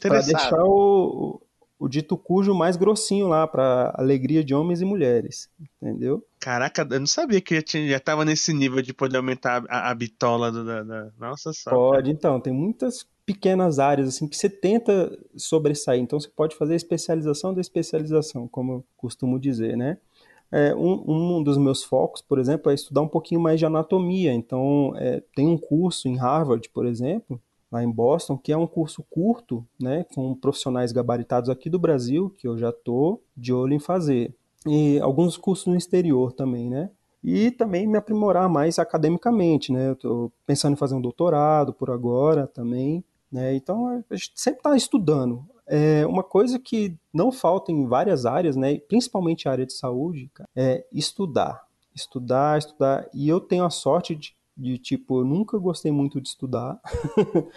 Para 0.01 0.21
deixar 0.21 0.63
o, 0.65 1.41
o 1.83 1.89
dito 1.89 2.17
cujo 2.17 2.55
mais 2.55 2.77
grossinho 2.77 3.27
lá, 3.27 3.45
para 3.45 3.93
alegria 3.97 4.45
de 4.45 4.55
homens 4.55 4.81
e 4.81 4.85
mulheres, 4.85 5.51
entendeu? 5.83 6.25
Caraca, 6.39 6.87
eu 6.89 7.01
não 7.01 7.09
sabia 7.09 7.41
que 7.41 7.57
já, 7.57 7.63
já 7.89 7.99
tava 7.99 8.25
nesse 8.25 8.53
nível 8.53 8.81
de 8.81 8.95
poder 8.95 9.17
aumentar 9.17 9.65
a, 9.69 9.91
a 9.91 9.95
bitola 9.95 10.53
do, 10.53 10.65
da, 10.65 10.85
da... 10.85 11.11
Nossa 11.19 11.53
só. 11.53 11.71
Pode, 11.71 12.03
cara. 12.03 12.11
então, 12.11 12.41
tem 12.41 12.53
muitas 12.53 13.05
pequenas 13.27 13.81
áreas 13.81 14.09
assim 14.09 14.29
que 14.29 14.37
você 14.37 14.49
tenta 14.49 15.11
sobressair, 15.37 16.01
então 16.01 16.21
você 16.21 16.29
pode 16.29 16.55
fazer 16.55 16.75
a 16.75 16.77
especialização 16.77 17.53
da 17.53 17.61
especialização, 17.61 18.47
como 18.47 18.73
eu 18.73 18.85
costumo 18.97 19.37
dizer, 19.37 19.77
né? 19.77 19.99
É, 20.53 20.73
um, 20.77 21.39
um, 21.39 21.43
dos 21.43 21.57
meus 21.57 21.83
focos, 21.83 22.23
por 22.23 22.39
exemplo, 22.39 22.71
é 22.71 22.75
estudar 22.75 23.01
um 23.01 23.09
pouquinho 23.09 23.41
mais 23.41 23.59
de 23.59 23.67
anatomia. 23.67 24.33
Então, 24.33 24.93
é, 24.99 25.21
tem 25.35 25.49
um 25.49 25.59
curso 25.59 26.07
em 26.07 26.17
Harvard, 26.17 26.69
por 26.69 26.87
exemplo, 26.87 27.41
lá 27.73 27.83
em 27.83 27.91
Boston, 27.91 28.37
que 28.37 28.53
é 28.53 28.57
um 28.57 28.67
curso 28.67 29.03
curto, 29.11 29.67
né, 29.81 30.05
com 30.15 30.35
profissionais 30.35 30.93
gabaritados 30.93 31.49
aqui 31.49 31.71
do 31.71 31.79
Brasil, 31.79 32.29
que 32.37 32.47
eu 32.47 32.59
já 32.59 32.69
estou 32.69 33.23
de 33.35 33.53
olho 33.53 33.73
em 33.73 33.81
fazer. 33.81 34.35
E 34.67 35.01
alguns 35.01 35.39
cursos 35.39 35.67
no 35.67 35.75
exterior 35.75 36.33
também, 36.33 36.69
né? 36.69 36.91
E 37.25 37.51
também 37.51 37.87
me 37.87 37.97
aprimorar 37.97 38.49
mais 38.49 38.79
academicamente, 38.79 39.73
né? 39.73 39.89
Eu 39.89 39.93
estou 39.95 40.33
pensando 40.47 40.75
em 40.75 40.77
fazer 40.77 40.95
um 40.95 41.01
doutorado 41.01 41.73
por 41.73 41.91
agora 41.91 42.47
também, 42.47 43.03
né? 43.31 43.55
Então 43.55 44.05
a 44.09 44.15
gente 44.15 44.33
sempre 44.35 44.61
está 44.61 44.77
estudando. 44.77 45.45
É 45.67 46.07
uma 46.07 46.23
coisa 46.23 46.59
que 46.59 46.97
não 47.13 47.33
falta 47.33 47.73
em 47.73 47.87
várias 47.87 48.27
áreas, 48.27 48.55
né? 48.55 48.79
Principalmente 48.79 49.49
a 49.49 49.53
área 49.53 49.67
de 49.67 49.73
saúde, 49.73 50.31
é 50.55 50.85
estudar, 50.93 51.65
estudar, 51.95 52.59
estudar. 52.59 53.09
E 53.15 53.29
eu 53.29 53.41
tenho 53.41 53.65
a 53.65 53.71
sorte 53.71 54.15
de 54.15 54.35
de 54.57 54.79
tipo, 54.79 55.21
eu 55.21 55.25
nunca 55.25 55.59
gostei 55.59 55.91
muito 55.91 56.21
de 56.21 56.29
estudar, 56.29 56.81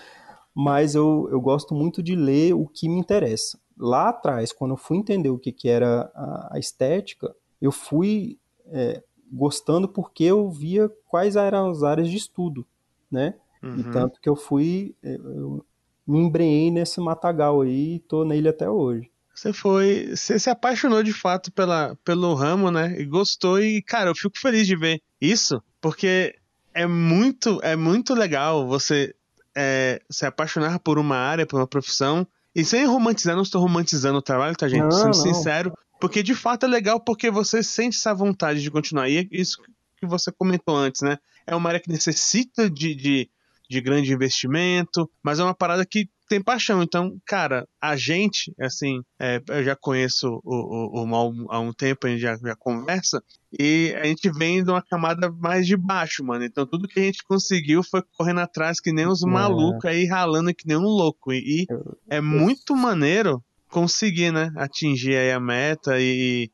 mas 0.54 0.96
eu, 0.96 1.28
eu 1.32 1.42
gosto 1.42 1.76
muito 1.76 2.02
de 2.02 2.16
ler 2.16 2.54
o 2.54 2.68
que 2.68 2.88
me 2.88 3.00
interessa. 3.00 3.60
Lá 3.78 4.10
atrás, 4.10 4.54
quando 4.54 4.72
eu 4.72 4.78
fui 4.78 4.98
entender 4.98 5.30
o 5.30 5.38
que, 5.38 5.52
que 5.52 5.68
era 5.68 6.10
a, 6.16 6.56
a 6.56 6.60
estética, 6.60 7.36
eu 7.62 7.72
fui 7.72 8.40
é, 8.68 9.04
gostando 9.32 9.88
porque 9.88 10.24
eu 10.24 10.50
via 10.50 10.90
quais 11.08 11.36
eram 11.36 11.70
as 11.70 11.84
áreas 11.84 12.10
de 12.10 12.16
estudo, 12.16 12.66
né? 13.12 13.36
Uhum. 13.62 13.80
E 13.80 13.84
tanto 13.92 14.22
que 14.22 14.30
eu 14.30 14.36
fui, 14.36 14.96
é, 15.04 15.16
eu 15.16 15.66
me 16.08 16.20
embrenhei 16.20 16.70
nesse 16.70 17.00
matagal 17.00 17.62
aí 17.62 17.96
e 17.96 18.00
tô 18.00 18.24
nele 18.24 18.48
até 18.48 18.70
hoje. 18.70 19.10
você 19.34 19.52
foi. 19.52 20.16
Você 20.16 20.38
se 20.38 20.50
apaixonou 20.50 21.02
de 21.02 21.14
fato 21.14 21.52
pela, 21.52 21.98
pelo 22.04 22.34
ramo, 22.36 22.70
né? 22.70 22.96
E 23.00 23.06
gostou. 23.06 23.60
E, 23.60 23.82
cara, 23.82 24.10
eu 24.10 24.16
fico 24.16 24.38
feliz 24.38 24.68
de 24.68 24.76
ver 24.76 25.02
isso, 25.20 25.62
porque 25.82 26.36
é 26.76 26.86
muito, 26.86 27.60
é 27.64 27.76
muito 27.76 28.14
legal 28.14 28.68
você 28.68 29.16
é, 29.56 30.02
se 30.10 30.26
apaixonar 30.26 30.78
por 30.80 31.00
uma 31.00 31.16
área, 31.16 31.46
por 31.46 31.58
uma 31.58 31.66
profissão. 31.66 32.28
E 32.54 32.66
sem 32.66 32.86
romantizar, 32.86 33.36
não 33.36 33.44
estou 33.44 33.62
romantizando 33.62 34.18
o 34.18 34.22
trabalho, 34.22 34.56
tá, 34.56 34.68
gente? 34.68 34.82
Não, 34.82 34.92
Sendo 34.92 35.06
não. 35.06 35.14
sincero. 35.14 35.74
Porque 36.00 36.22
de 36.22 36.36
fato 36.36 36.66
é 36.66 36.70
legal 36.70 37.00
porque 37.00 37.32
você 37.32 37.64
sente 37.64 37.98
essa 37.98 38.14
vontade 38.14 38.62
de 38.62 38.70
continuar. 38.70 39.08
E 39.08 39.18
é 39.18 39.28
isso 39.32 39.62
que 39.98 40.06
você 40.06 40.32
comentou 40.32 40.76
antes, 40.76 41.02
né? 41.02 41.18
É 41.48 41.56
uma 41.56 41.70
área 41.70 41.80
que 41.80 41.90
necessita 41.90 42.70
de, 42.70 42.94
de, 42.94 43.30
de 43.70 43.82
grande 43.82 44.12
investimento, 44.12 45.10
mas 45.24 45.40
é 45.40 45.44
uma 45.44 45.56
parada 45.56 45.86
que 45.86 46.10
tem 46.28 46.42
paixão. 46.42 46.82
Então, 46.82 47.18
cara, 47.26 47.68
a 47.82 47.96
gente, 47.96 48.54
assim, 48.60 49.02
é, 49.20 49.42
eu 49.48 49.64
já 49.64 49.76
conheço 49.76 50.42
o, 50.44 51.00
o, 51.00 51.04
o 51.04 51.08
Mal 51.08 51.32
há 51.50 51.60
um 51.60 51.72
tempo, 51.72 52.08
a 52.08 52.10
gente 52.10 52.22
já, 52.22 52.36
já 52.38 52.56
conversa, 52.56 53.24
e 53.58 53.96
a 53.98 54.06
gente 54.06 54.30
vem 54.32 54.64
de 54.64 54.70
uma 54.70 54.82
camada 54.82 55.32
mais 55.32 55.66
de 55.66 55.78
baixo, 55.78 56.24
mano. 56.24 56.44
Então, 56.44 56.66
tudo 56.66 56.88
que 56.88 57.00
a 57.00 57.04
gente 57.04 57.24
conseguiu 57.24 57.84
foi 57.84 58.02
correndo 58.18 58.40
atrás 58.40 58.80
que 58.80 58.92
nem 58.92 59.08
os 59.08 59.24
é. 59.24 59.28
malucos 59.28 59.86
aí, 59.86 60.06
ralando 60.06 60.54
que 60.54 60.68
nem 60.68 60.78
um 60.78 60.82
louco. 60.82 61.32
E, 61.32 61.66
é 62.10 62.20
muito 62.20 62.76
maneiro 62.76 63.44
conseguir, 63.70 64.32
né, 64.32 64.52
atingir 64.56 65.16
aí 65.16 65.32
a 65.32 65.40
meta 65.40 66.00
e, 66.00 66.50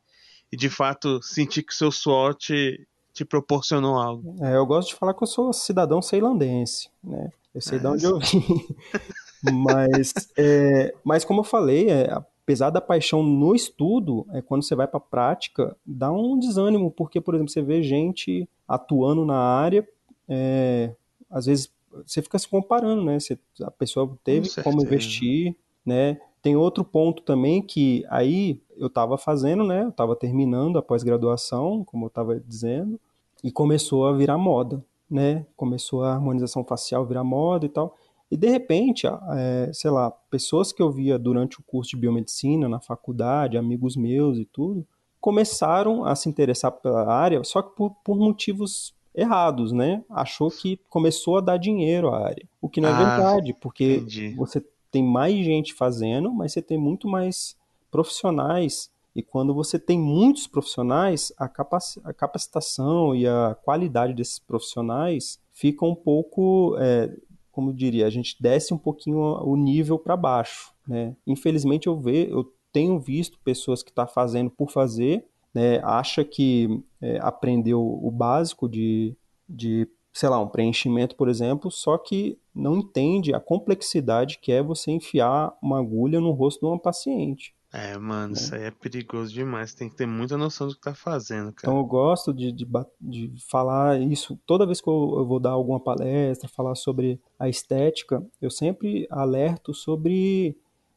e 0.50 0.56
de 0.56 0.68
fato 0.68 1.22
sentir 1.22 1.62
que 1.62 1.74
seu 1.74 1.92
suor 1.92 2.34
te, 2.34 2.86
te 3.12 3.24
proporcionou 3.24 3.96
algo. 3.96 4.36
É, 4.44 4.56
eu 4.56 4.66
gosto 4.66 4.88
de 4.88 4.94
falar 4.96 5.14
que 5.14 5.22
eu 5.22 5.28
sou 5.28 5.52
cidadão 5.52 6.02
ceilandense, 6.02 6.88
né? 7.02 7.30
Eu 7.54 7.60
sei 7.60 7.78
é, 7.78 7.80
de 7.80 7.86
onde 7.86 8.04
eu 8.04 8.18
vim. 8.18 8.44
mas, 9.50 10.12
é, 10.36 10.94
mas 11.02 11.24
como 11.24 11.40
eu 11.40 11.44
falei, 11.44 11.88
é, 11.88 12.12
apesar 12.42 12.70
da 12.70 12.80
paixão 12.80 13.22
no 13.22 13.54
estudo, 13.54 14.26
é 14.32 14.42
quando 14.42 14.62
você 14.62 14.74
vai 14.74 14.86
para 14.86 14.98
a 14.98 15.00
prática, 15.00 15.76
dá 15.84 16.12
um 16.12 16.38
desânimo, 16.38 16.90
porque, 16.90 17.20
por 17.20 17.34
exemplo, 17.34 17.52
você 17.52 17.62
vê 17.62 17.82
gente 17.82 18.48
atuando 18.66 19.24
na 19.24 19.38
área, 19.38 19.86
é, 20.28 20.94
às 21.30 21.46
vezes 21.46 21.70
você 22.06 22.22
fica 22.22 22.38
se 22.38 22.48
comparando, 22.48 23.04
né? 23.04 23.18
Você, 23.20 23.38
a 23.62 23.70
pessoa 23.70 24.18
teve 24.24 24.48
Com 24.54 24.62
como 24.62 24.82
investir, 24.82 25.54
né? 25.84 26.18
Tem 26.40 26.56
outro 26.56 26.82
ponto 26.82 27.22
também 27.22 27.62
que 27.62 28.04
aí 28.08 28.60
eu 28.76 28.86
estava 28.88 29.16
fazendo, 29.16 29.62
né? 29.62 29.84
Eu 29.84 29.90
estava 29.90 30.16
terminando 30.16 30.78
a 30.78 30.82
pós-graduação, 30.82 31.84
como 31.84 32.06
eu 32.06 32.08
estava 32.08 32.40
dizendo, 32.40 32.98
e 33.44 33.52
começou 33.52 34.06
a 34.06 34.12
virar 34.12 34.38
moda, 34.38 34.84
né? 35.08 35.46
Começou 35.56 36.02
a 36.02 36.12
harmonização 36.12 36.64
facial 36.64 37.04
virar 37.04 37.24
moda 37.24 37.66
e 37.66 37.68
tal. 37.68 37.96
E 38.32 38.36
de 38.38 38.48
repente, 38.48 39.06
é, 39.06 39.70
sei 39.74 39.90
lá, 39.90 40.10
pessoas 40.30 40.72
que 40.72 40.80
eu 40.80 40.90
via 40.90 41.18
durante 41.18 41.60
o 41.60 41.62
curso 41.62 41.90
de 41.90 41.98
biomedicina 41.98 42.66
na 42.66 42.80
faculdade, 42.80 43.58
amigos 43.58 43.94
meus 43.94 44.38
e 44.38 44.46
tudo, 44.46 44.86
começaram 45.20 46.06
a 46.06 46.16
se 46.16 46.30
interessar 46.30 46.72
pela 46.72 47.06
área, 47.12 47.44
só 47.44 47.60
que 47.60 47.76
por, 47.76 47.90
por 48.02 48.16
motivos 48.16 48.94
errados, 49.14 49.70
né? 49.70 50.02
Achou 50.08 50.50
que 50.50 50.80
começou 50.88 51.36
a 51.36 51.40
dar 51.42 51.58
dinheiro 51.58 52.08
à 52.08 52.24
área. 52.26 52.48
O 52.58 52.70
que 52.70 52.80
não 52.80 52.88
é 52.88 52.92
ah, 52.92 53.16
verdade, 53.16 53.52
porque 53.60 53.96
entendi. 53.96 54.34
você 54.34 54.64
tem 54.90 55.04
mais 55.04 55.44
gente 55.44 55.74
fazendo, 55.74 56.32
mas 56.32 56.54
você 56.54 56.62
tem 56.62 56.78
muito 56.78 57.06
mais 57.06 57.54
profissionais. 57.90 58.90
E 59.14 59.22
quando 59.22 59.52
você 59.52 59.78
tem 59.78 59.98
muitos 59.98 60.46
profissionais, 60.46 61.34
a, 61.36 61.50
capac 61.50 62.00
a 62.02 62.14
capacitação 62.14 63.14
e 63.14 63.28
a 63.28 63.54
qualidade 63.62 64.14
desses 64.14 64.38
profissionais 64.38 65.38
fica 65.52 65.84
um 65.84 65.94
pouco 65.94 66.78
é, 66.80 67.14
como 67.52 67.70
eu 67.70 67.74
diria, 67.74 68.06
a 68.06 68.10
gente 68.10 68.36
desce 68.40 68.72
um 68.74 68.78
pouquinho 68.78 69.18
o 69.18 69.56
nível 69.56 69.98
para 69.98 70.16
baixo, 70.16 70.72
né? 70.88 71.14
Infelizmente 71.26 71.86
eu 71.86 72.00
vejo, 72.00 72.30
eu 72.30 72.52
tenho 72.72 72.98
visto 72.98 73.38
pessoas 73.44 73.82
que 73.82 73.90
estão 73.90 74.06
tá 74.06 74.12
fazendo 74.12 74.50
por 74.50 74.70
fazer, 74.70 75.24
né? 75.54 75.78
Acha 75.84 76.24
que 76.24 76.82
é, 77.00 77.18
aprendeu 77.20 77.80
o 77.80 78.10
básico 78.10 78.68
de, 78.68 79.14
de, 79.46 79.86
sei 80.12 80.28
lá, 80.28 80.40
um 80.40 80.48
preenchimento, 80.48 81.14
por 81.14 81.28
exemplo, 81.28 81.70
só 81.70 81.98
que 81.98 82.38
não 82.54 82.78
entende 82.78 83.34
a 83.34 83.40
complexidade 83.40 84.38
que 84.38 84.50
é 84.50 84.62
você 84.62 84.90
enfiar 84.90 85.56
uma 85.62 85.78
agulha 85.78 86.20
no 86.20 86.32
rosto 86.32 86.60
de 86.60 86.66
uma 86.66 86.78
paciente. 86.78 87.54
É, 87.72 87.96
mano, 87.96 88.34
isso 88.34 88.54
aí 88.54 88.64
é 88.64 88.70
perigoso 88.70 89.32
demais. 89.32 89.72
Tem 89.72 89.88
que 89.88 89.96
ter 89.96 90.06
muita 90.06 90.36
noção 90.36 90.68
do 90.68 90.74
que 90.74 90.80
tá 90.80 90.94
fazendo, 90.94 91.52
cara. 91.52 91.72
Então 91.72 91.78
eu 91.78 91.84
gosto 91.84 92.32
de, 92.32 92.52
de, 92.52 92.66
de 93.00 93.32
falar 93.48 93.98
isso. 93.98 94.38
Toda 94.44 94.66
vez 94.66 94.80
que 94.80 94.88
eu, 94.88 95.14
eu, 95.16 95.26
vou 95.26 95.40
dar 95.40 95.50
alguma 95.50 95.80
palestra, 95.80 96.50
falar 96.50 96.74
sobre 96.74 97.18
a 97.38 97.48
estética, 97.48 98.22
eu 98.42 98.50
sempre 98.50 99.06
alerto 99.10 99.72
sobre. 99.72 100.54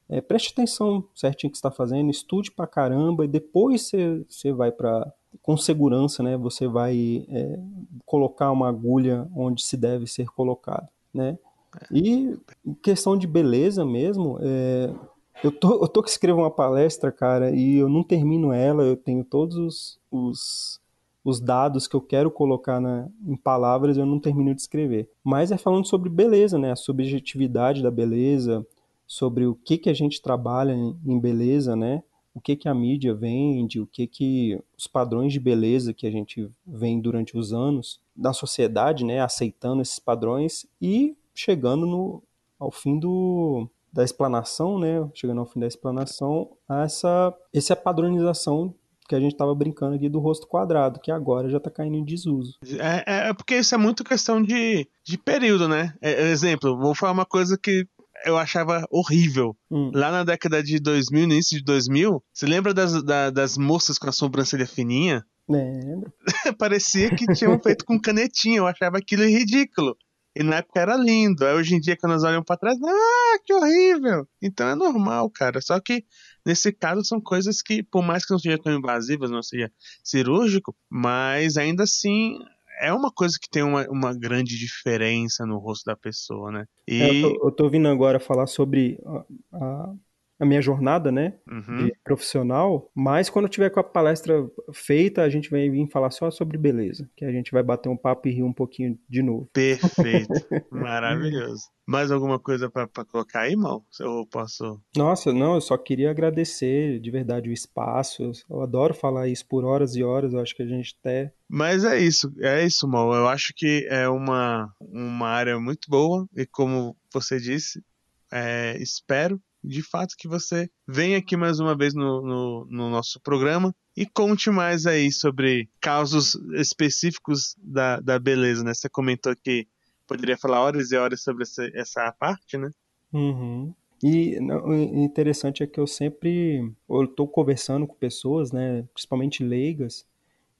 É, 0.09 0.19
preste 0.19 0.51
atenção 0.51 1.07
certinho 1.15 1.49
que 1.49 1.57
está 1.57 1.71
fazendo, 1.71 2.11
estude 2.11 2.51
pra 2.51 2.67
caramba 2.67 3.25
e 3.25 3.27
depois 3.27 3.89
você 4.29 4.51
vai 4.51 4.71
para 4.71 5.11
com 5.41 5.57
segurança, 5.57 6.21
né? 6.21 6.37
Você 6.37 6.67
vai 6.67 7.25
é, 7.29 7.59
colocar 8.05 8.51
uma 8.51 8.67
agulha 8.67 9.27
onde 9.35 9.63
se 9.63 9.77
deve 9.77 10.07
ser 10.07 10.27
colocado, 10.27 10.87
né? 11.13 11.37
É. 11.81 11.97
E 11.97 12.37
questão 12.81 13.17
de 13.17 13.25
beleza 13.25 13.85
mesmo, 13.85 14.37
é, 14.41 14.93
eu 15.43 15.51
tô, 15.51 15.81
eu 15.83 15.87
tô 15.87 16.01
que 16.01 16.09
escrevo 16.09 16.39
uma 16.39 16.51
palestra, 16.51 17.11
cara, 17.11 17.51
e 17.51 17.75
eu 17.75 17.89
não 17.89 18.03
termino 18.03 18.51
ela, 18.51 18.83
eu 18.83 18.95
tenho 18.95 19.23
todos 19.23 19.57
os, 19.57 19.99
os, 20.11 20.81
os 21.23 21.39
dados 21.39 21.87
que 21.87 21.95
eu 21.95 22.01
quero 22.01 22.31
colocar 22.31 22.79
na, 22.79 23.09
em 23.25 23.35
palavras, 23.35 23.97
eu 23.97 24.05
não 24.05 24.19
termino 24.19 24.53
de 24.53 24.61
escrever. 24.61 25.09
Mas 25.23 25.51
é 25.51 25.57
falando 25.57 25.85
sobre 25.85 26.09
beleza, 26.09 26.57
né? 26.57 26.71
A 26.71 26.75
subjetividade 26.75 27.83
da 27.83 27.91
beleza, 27.91 28.65
sobre 29.07 29.45
o 29.45 29.55
que, 29.55 29.77
que 29.77 29.89
a 29.89 29.93
gente 29.93 30.21
trabalha 30.21 30.73
em, 30.73 31.19
beleza, 31.19 31.75
né? 31.75 32.03
O 32.33 32.41
que, 32.41 32.55
que 32.55 32.67
a 32.67 32.73
mídia 32.73 33.13
vende, 33.13 33.79
o 33.79 33.87
que, 33.87 34.07
que 34.07 34.59
os 34.77 34.87
padrões 34.87 35.31
de 35.31 35.39
beleza 35.39 35.93
que 35.93 36.05
a 36.05 36.11
gente 36.11 36.49
vem 36.65 36.99
durante 36.99 37.37
os 37.37 37.53
anos 37.53 37.99
da 38.15 38.33
sociedade, 38.33 39.05
né? 39.05 39.19
Aceitando 39.19 39.81
esses 39.81 39.99
padrões 39.99 40.65
e 40.81 41.15
chegando 41.33 41.85
no, 41.85 42.23
ao 42.59 42.71
fim 42.71 42.99
do, 42.99 43.69
da 43.95 44.03
explanação, 44.03 44.77
né, 44.77 45.09
chegando 45.13 45.39
ao 45.39 45.45
fim 45.45 45.61
da 45.61 45.67
explanação, 45.67 46.49
essa, 46.69 47.33
essa 47.53 47.77
padronização 47.77 48.75
que 49.07 49.15
a 49.15 49.19
gente 49.21 49.31
estava 49.31 49.55
brincando 49.55 49.95
aqui 49.95 50.09
do 50.09 50.19
rosto 50.19 50.47
quadrado, 50.47 50.99
que 50.99 51.11
agora 51.11 51.47
já 51.47 51.57
está 51.57 51.71
caindo 51.71 51.95
em 51.95 52.03
desuso. 52.03 52.57
É, 52.77 53.03
é, 53.05 53.29
é, 53.29 53.33
porque 53.33 53.55
isso 53.55 53.73
é 53.73 53.77
muito 53.77 54.03
questão 54.03 54.41
de, 54.41 54.85
de 55.05 55.17
período, 55.17 55.69
né? 55.69 55.93
É, 56.01 56.29
exemplo, 56.29 56.77
vou 56.77 56.93
falar 56.93 57.13
uma 57.13 57.25
coisa 57.25 57.57
que 57.57 57.87
eu 58.25 58.37
achava 58.37 58.85
horrível. 58.91 59.55
Hum. 59.71 59.91
Lá 59.93 60.11
na 60.11 60.23
década 60.25 60.61
de 60.61 60.77
2000, 60.79 61.23
início 61.23 61.57
de 61.57 61.63
2000, 61.63 62.21
você 62.33 62.45
lembra 62.45 62.73
das, 62.73 63.01
da, 63.01 63.29
das 63.29 63.57
moças 63.57 63.97
com 63.97 64.09
a 64.09 64.11
sobrancelha 64.11 64.67
fininha? 64.67 65.23
Lembro. 65.47 66.11
Parecia 66.57 67.15
que 67.15 67.31
tinham 67.33 67.59
feito 67.61 67.85
com 67.85 68.01
canetinha, 68.01 68.57
eu 68.57 68.67
achava 68.67 68.97
aquilo 68.97 69.23
ridículo. 69.23 69.95
E 70.35 70.43
na 70.43 70.57
época 70.57 70.79
era 70.79 70.95
lindo. 70.95 71.45
Aí 71.45 71.53
hoje 71.55 71.75
em 71.75 71.79
dia, 71.79 71.95
quando 71.95 72.13
nós 72.13 72.23
olhamos 72.23 72.45
pra 72.45 72.57
trás, 72.57 72.77
ah, 72.83 73.39
que 73.45 73.53
horrível! 73.53 74.27
Então 74.41 74.67
é 74.67 74.75
normal, 74.75 75.29
cara. 75.29 75.61
Só 75.61 75.79
que 75.79 76.03
nesse 76.45 76.73
caso 76.73 77.03
são 77.05 77.21
coisas 77.21 77.61
que, 77.61 77.81
por 77.81 78.03
mais 78.03 78.25
que 78.25 78.31
não 78.31 78.39
sejam 78.39 78.59
tão 78.59 78.73
invasivas, 78.73 79.31
não 79.31 79.41
seja 79.41 79.71
cirúrgico, 80.03 80.75
mas 80.89 81.55
ainda 81.55 81.83
assim 81.83 82.37
é 82.81 82.91
uma 82.91 83.11
coisa 83.11 83.37
que 83.41 83.49
tem 83.49 83.63
uma, 83.63 83.87
uma 83.89 84.13
grande 84.13 84.57
diferença 84.57 85.45
no 85.45 85.57
rosto 85.57 85.85
da 85.85 85.95
pessoa, 85.95 86.51
né? 86.51 86.65
E... 86.87 87.01
É, 87.01 87.09
eu, 87.09 87.21
tô, 87.21 87.47
eu 87.47 87.51
tô 87.51 87.69
vindo 87.69 87.87
agora 87.87 88.19
falar 88.19 88.47
sobre 88.47 88.99
a, 89.05 89.25
a 89.53 89.93
a 90.39 90.45
minha 90.45 90.61
jornada, 90.61 91.11
né, 91.11 91.33
uhum. 91.49 91.89
profissional, 92.03 92.89
mas 92.93 93.29
quando 93.29 93.45
eu 93.45 93.49
tiver 93.49 93.69
com 93.69 93.79
a 93.79 93.83
palestra 93.83 94.47
feita, 94.73 95.21
a 95.21 95.29
gente 95.29 95.49
vai 95.49 95.69
vir 95.69 95.87
falar 95.89 96.11
só 96.11 96.29
sobre 96.29 96.57
beleza, 96.57 97.09
que 97.15 97.23
a 97.23 97.31
gente 97.31 97.51
vai 97.51 97.63
bater 97.63 97.89
um 97.89 97.97
papo 97.97 98.27
e 98.27 98.31
rir 98.31 98.43
um 98.43 98.53
pouquinho 98.53 98.97
de 99.09 99.21
novo. 99.21 99.49
Perfeito, 99.53 100.27
maravilhoso. 100.71 101.63
Mais 101.87 102.11
alguma 102.11 102.39
coisa 102.39 102.69
para 102.69 102.87
colocar 103.05 103.41
aí, 103.41 103.55
mal? 103.55 103.85
Eu 103.99 104.25
posso? 104.31 104.81
Nossa, 104.97 105.31
não, 105.31 105.53
eu 105.53 105.61
só 105.61 105.77
queria 105.77 106.09
agradecer 106.09 106.99
de 106.99 107.11
verdade 107.11 107.47
o 107.47 107.53
espaço. 107.53 108.31
Eu 108.49 108.61
adoro 108.61 108.91
falar 108.93 109.27
isso 109.27 109.47
por 109.47 109.63
horas 109.63 109.95
e 109.95 110.03
horas. 110.03 110.33
Eu 110.33 110.39
acho 110.39 110.55
que 110.55 110.63
a 110.63 110.67
gente 110.67 110.95
até. 110.99 111.31
Mas 111.47 111.83
é 111.83 111.99
isso, 111.99 112.33
é 112.39 112.65
isso, 112.65 112.87
mal. 112.87 113.13
Eu 113.13 113.27
acho 113.27 113.53
que 113.55 113.85
é 113.87 114.09
uma, 114.09 114.73
uma 114.81 115.27
área 115.27 115.59
muito 115.59 115.87
boa 115.87 116.27
e 116.35 116.43
como 116.47 116.97
você 117.13 117.37
disse, 117.37 117.83
é, 118.31 118.75
espero 118.81 119.39
de 119.67 119.81
fato 119.81 120.15
que 120.17 120.27
você 120.27 120.69
venha 120.87 121.17
aqui 121.17 121.35
mais 121.35 121.59
uma 121.59 121.75
vez 121.75 121.93
no, 121.93 122.21
no, 122.21 122.67
no 122.69 122.89
nosso 122.89 123.19
programa 123.21 123.73
e 123.95 124.05
conte 124.05 124.49
mais 124.49 124.85
aí 124.85 125.11
sobre 125.11 125.69
casos 125.79 126.35
específicos 126.53 127.55
da, 127.57 127.99
da 127.99 128.19
beleza, 128.19 128.63
né? 128.63 128.73
Você 128.73 128.89
comentou 128.89 129.35
que 129.35 129.67
poderia 130.07 130.37
falar 130.37 130.61
horas 130.61 130.91
e 130.91 130.97
horas 130.97 131.21
sobre 131.21 131.43
essa, 131.43 131.69
essa 131.73 132.11
parte, 132.11 132.57
né? 132.57 132.69
Uhum. 133.13 133.73
E 134.03 134.37
o 134.39 135.03
interessante 135.03 135.63
é 135.63 135.67
que 135.67 135.79
eu 135.79 135.87
sempre 135.87 136.71
estou 137.03 137.27
conversando 137.27 137.87
com 137.87 137.95
pessoas, 137.95 138.51
né, 138.51 138.83
principalmente 138.93 139.43
leigas, 139.43 140.05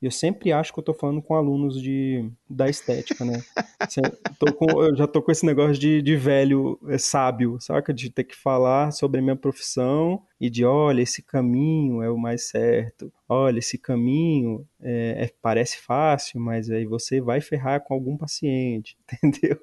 E 0.05 0.07
eu 0.07 0.11
sempre 0.11 0.51
acho 0.51 0.71
que 0.71 0.77
eu 0.77 0.83
tô 0.83 0.93
falando 0.93 1.19
com 1.19 1.33
alunos 1.33 1.81
de, 1.81 2.29
da 2.47 2.69
estética, 2.69 3.25
né? 3.25 3.43
com, 4.55 4.83
eu 4.83 4.95
já 4.95 5.07
tô 5.07 5.19
com 5.19 5.31
esse 5.31 5.43
negócio 5.43 5.79
de, 5.79 5.99
de 5.99 6.15
velho 6.15 6.79
é, 6.87 6.99
sábio, 6.99 7.57
saca? 7.59 7.91
De 7.91 8.11
ter 8.11 8.23
que 8.23 8.35
falar 8.35 8.91
sobre 8.91 9.19
a 9.19 9.23
minha 9.23 9.35
profissão 9.35 10.21
e 10.39 10.47
de, 10.47 10.63
olha, 10.63 11.01
esse 11.01 11.23
caminho 11.23 12.03
é 12.03 12.11
o 12.11 12.19
mais 12.19 12.47
certo. 12.49 13.11
Olha, 13.27 13.57
esse 13.57 13.79
caminho 13.79 14.63
é, 14.79 15.23
é, 15.23 15.33
parece 15.41 15.79
fácil, 15.79 16.39
mas 16.39 16.69
aí 16.69 16.85
você 16.85 17.19
vai 17.19 17.41
ferrar 17.41 17.81
com 17.83 17.95
algum 17.95 18.15
paciente, 18.15 18.95
entendeu? 19.23 19.59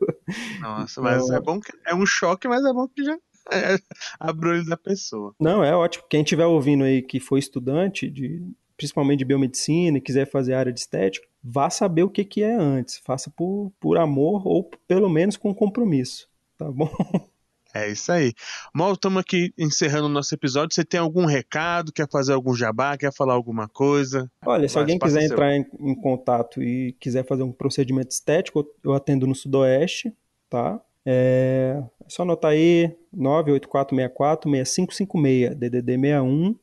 Nossa, 0.61 1.01
mas 1.01 1.23
então, 1.23 1.37
é 1.37 1.41
bom 1.41 1.61
que 1.61 1.71
é 1.87 1.95
um 1.95 2.05
choque, 2.05 2.49
mas 2.49 2.65
é 2.65 2.73
bom 2.73 2.89
que 2.89 3.05
já 3.05 3.17
é, 3.53 3.77
abre 4.19 4.49
o 4.49 4.53
olho 4.53 4.65
da 4.65 4.77
pessoa. 4.77 5.35
Não, 5.41 5.63
é 5.63 5.75
ótimo. 5.75 6.05
Quem 6.11 6.23
estiver 6.23 6.47
ouvindo 6.47 6.83
aí 6.83 7.01
que 7.01 7.21
foi 7.21 7.39
estudante 7.39 8.11
de, 8.11 8.43
principalmente 8.83 9.21
de 9.21 9.25
biomedicina 9.25 9.99
e 9.99 10.01
quiser 10.01 10.27
fazer 10.27 10.55
área 10.55 10.73
de 10.73 10.81
estética, 10.81 11.25
vá 11.43 11.71
saber 11.71 12.03
o 12.03 12.11
que, 12.11 12.25
que 12.25 12.43
é 12.43 12.53
antes. 12.53 12.99
Faça 12.99 13.31
por, 13.31 13.73
por 13.79 13.97
amor 13.97 14.45
ou 14.45 14.69
pelo 14.89 15.09
menos 15.09 15.37
com 15.37 15.55
compromisso, 15.55 16.29
tá 16.59 16.69
bom? 16.71 16.91
É 17.75 17.91
isso 17.91 18.13
aí. 18.13 18.35
Mal, 18.75 18.93
estamos 18.93 19.19
aqui 19.19 19.51
encerrando 19.59 20.05
o 20.05 20.11
nosso 20.11 20.35
episódio. 20.35 20.75
Você 20.75 20.85
tem 20.85 21.01
algum 21.01 21.25
recado? 21.25 21.91
Quer 21.91 22.07
fazer 22.07 22.35
algum 22.35 22.55
jabá? 22.55 22.99
Quer 22.99 23.11
falar 23.15 23.33
alguma 23.33 23.67
coisa? 23.67 24.31
Olha, 24.45 24.69
se 24.69 24.79
alguém 24.79 24.99
quiser 24.99 25.23
entrar 25.23 25.57
em, 25.57 25.65
em, 25.81 25.95
contato 25.95 26.63
e 26.63 26.93
quiser 27.01 27.25
fazer 27.25 27.45
um 27.45 27.51
procedimento 27.51 28.11
estético, 28.11 28.67
eu 28.85 28.93
atendo 28.93 29.27
no 29.27 29.35
Sudoeste, 29.35 30.13
tá? 30.51 30.79
É, 31.07 31.83
é 32.05 32.09
só 32.09 32.25
anotar 32.25 32.51
aí 32.51 32.95
98464-6556, 33.17 35.55
DDD 35.55 35.99
61 35.99 36.55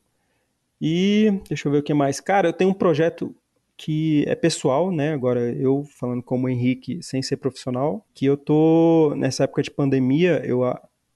e 0.80 1.40
deixa 1.48 1.68
eu 1.68 1.72
ver 1.72 1.78
o 1.78 1.82
que 1.82 1.94
mais. 1.94 2.20
Cara, 2.20 2.48
eu 2.48 2.52
tenho 2.52 2.70
um 2.70 2.74
projeto 2.74 3.34
que 3.76 4.24
é 4.28 4.34
pessoal, 4.34 4.90
né? 4.90 5.12
Agora 5.12 5.40
eu 5.52 5.84
falando 5.98 6.22
como 6.22 6.48
Henrique, 6.48 7.02
sem 7.02 7.22
ser 7.22 7.38
profissional, 7.38 8.06
que 8.14 8.26
eu 8.26 8.36
tô 8.36 9.14
nessa 9.16 9.44
época 9.44 9.62
de 9.62 9.70
pandemia, 9.70 10.42
eu, 10.44 10.60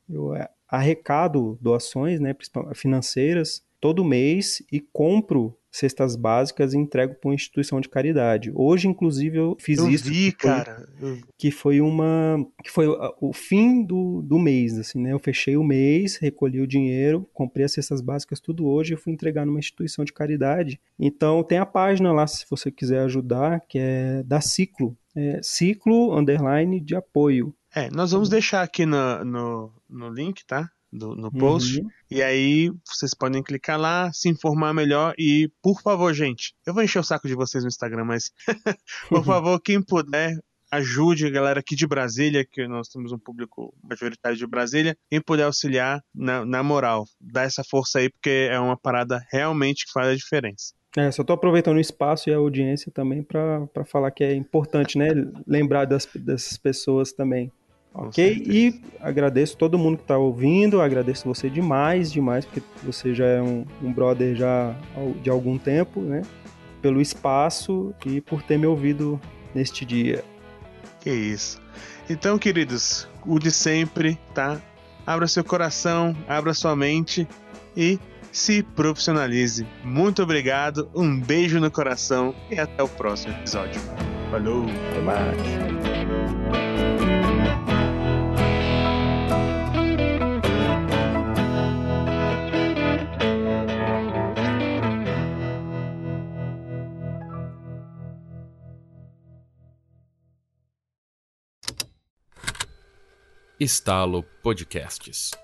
eu 0.09 0.33
arrecado 0.69 1.59
doações, 1.61 2.21
né, 2.21 2.35
financeiras 2.75 3.63
todo 3.81 4.05
mês 4.05 4.63
e 4.73 4.81
compro 4.81 5.55
cestas 5.75 6.15
básicas 6.15 6.73
e 6.73 6.79
entrego 6.79 7.15
para 7.17 7.29
uma 7.29 7.35
instituição 7.35 7.81
de 7.81 7.89
caridade. 7.89 8.53
Hoje, 8.55 8.87
inclusive, 8.87 9.39
eu 9.39 9.57
fiz 9.59 9.81
eu 9.81 9.91
isso. 9.91 10.05
Vi, 10.05 10.31
que 10.31 10.43
foi, 10.43 10.51
cara. 10.51 10.89
Que 11.37 11.51
foi 11.51 11.81
uma. 11.81 12.47
Que 12.63 12.71
foi 12.71 12.87
o 13.21 13.33
fim 13.33 13.83
do, 13.83 14.23
do 14.23 14.39
mês, 14.39 14.79
assim, 14.79 15.01
né? 15.01 15.13
Eu 15.13 15.19
fechei 15.19 15.57
o 15.57 15.65
mês, 15.65 16.17
recolhi 16.17 16.61
o 16.61 16.67
dinheiro, 16.67 17.29
comprei 17.35 17.65
as 17.65 17.73
cestas 17.73 18.01
básicas 18.01 18.39
tudo 18.39 18.67
hoje 18.67 18.95
e 18.95 18.97
fui 18.97 19.13
entregar 19.13 19.45
numa 19.45 19.59
instituição 19.59 20.05
de 20.05 20.13
caridade. 20.13 20.81
Então 20.97 21.43
tem 21.43 21.59
a 21.59 21.67
página 21.67 22.13
lá, 22.13 22.25
se 22.27 22.47
você 22.49 22.71
quiser 22.71 23.01
ajudar, 23.01 23.61
que 23.69 23.79
é 23.81 24.23
da 24.23 24.41
Ciclo. 24.41 24.97
É, 25.17 25.41
ciclo 25.43 26.17
underline 26.17 26.81
de 26.81 26.97
apoio. 26.97 27.55
É, 27.75 27.89
nós 27.91 28.13
vamos 28.13 28.29
deixar 28.29 28.63
aqui 28.63 28.85
no, 28.85 29.25
no, 29.25 29.73
no 29.89 30.09
link, 30.09 30.45
tá? 30.45 30.71
Do, 30.95 31.15
no 31.17 31.31
post. 31.31 31.81
Uhum. 31.81 31.89
E 32.11 32.23
aí 32.23 32.71
vocês 32.87 33.13
podem 33.13 33.43
clicar 33.43 33.79
lá, 33.79 34.13
se 34.13 34.29
informar 34.29 34.73
melhor. 34.73 35.15
E, 35.19 35.51
por 35.61 35.83
favor, 35.83 36.13
gente, 36.15 36.55
eu 36.67 36.73
vou 36.73 36.83
encher 36.83 37.01
o 37.01 37.05
saco 37.05 37.27
de 37.27 37.35
vocês 37.35 37.65
no 37.65 37.69
Instagram, 37.69 38.05
mas 38.05 38.31
por 39.09 39.25
favor, 39.25 39.61
quem 39.61 39.83
puder, 39.83 40.39
ajude 40.71 41.27
a 41.27 41.31
galera 41.31 41.61
aqui 41.61 41.75
de 41.75 41.87
Brasília, 41.87 42.45
que 42.45 42.67
nós 42.67 42.89
temos 42.89 43.13
um 43.13 43.19
público 43.19 43.75
majoritário 43.83 44.39
de 44.39 44.47
Brasília, 44.47 44.97
quem 45.11 45.21
puder 45.21 45.45
auxiliar, 45.45 46.01
na, 46.15 46.45
na 46.45 46.63
moral, 46.63 47.05
dá 47.21 47.43
essa 47.43 47.63
força 47.65 47.99
aí, 47.99 48.11
porque 48.11 48.49
é 48.51 48.59
uma 48.59 48.77
parada 48.77 49.21
realmente 49.31 49.87
que 49.87 49.93
faz 49.93 50.09
a 50.09 50.17
diferença. 50.17 50.73
É, 50.97 51.11
só 51.11 51.25
tô 51.25 51.33
aproveitando 51.33 51.77
o 51.77 51.81
espaço 51.81 52.31
e 52.31 52.33
a 52.33 52.37
audiência 52.37 52.91
também 52.93 53.21
para 53.21 53.85
falar 53.85 54.13
que 54.13 54.23
é 54.23 54.33
importante, 54.33 54.97
né? 54.97 55.09
Lembrar 55.45 55.87
das, 55.87 56.07
dessas 56.15 56.57
pessoas 56.57 57.13
também. 57.13 57.51
Ok? 57.95 58.43
E 58.45 58.81
agradeço 59.01 59.57
todo 59.57 59.79
mundo 59.79 59.99
que 59.99 60.03
está 60.03 60.19
ouvindo, 60.19 60.81
agradeço 60.81 61.29
você 61.29 61.49
demais, 61.49 62.11
demais, 62.11 62.45
porque 62.45 62.61
você 62.83 63.15
já 63.15 63.25
é 63.25 63.41
um, 63.41 63.65
um 63.81 63.93
brother 63.93 64.35
já 64.35 64.75
de 65.23 65.31
algum 65.31 65.57
tempo, 65.57 66.01
né? 66.01 66.23
Pelo 66.83 67.01
espaço 67.01 67.95
e 68.05 68.21
por 68.21 68.43
ter 68.43 68.59
me 68.59 68.67
ouvido 68.67 69.21
neste 69.55 69.85
dia. 69.85 70.25
Que 71.01 71.11
isso. 71.11 71.63
Então, 72.11 72.37
queridos, 72.37 73.09
o 73.25 73.39
de 73.39 73.51
sempre, 73.51 74.19
tá? 74.35 74.61
Abra 75.07 75.29
seu 75.29 75.45
coração, 75.45 76.17
abra 76.27 76.53
sua 76.53 76.75
mente 76.75 77.29
e 77.77 77.99
se 78.33 78.63
profissionalize. 78.63 79.67
Muito 79.85 80.23
obrigado, 80.23 80.91
um 80.95 81.19
beijo 81.21 81.61
no 81.61 81.71
coração 81.71 82.35
e 82.51 82.59
até 82.59 82.83
o 82.83 82.89
próximo 82.89 83.33
episódio. 83.35 83.81
Falou! 84.31 84.67
Até 84.91 85.01
mais! 85.03 86.64
Estalo 103.59 104.25
Podcasts. 104.43 105.44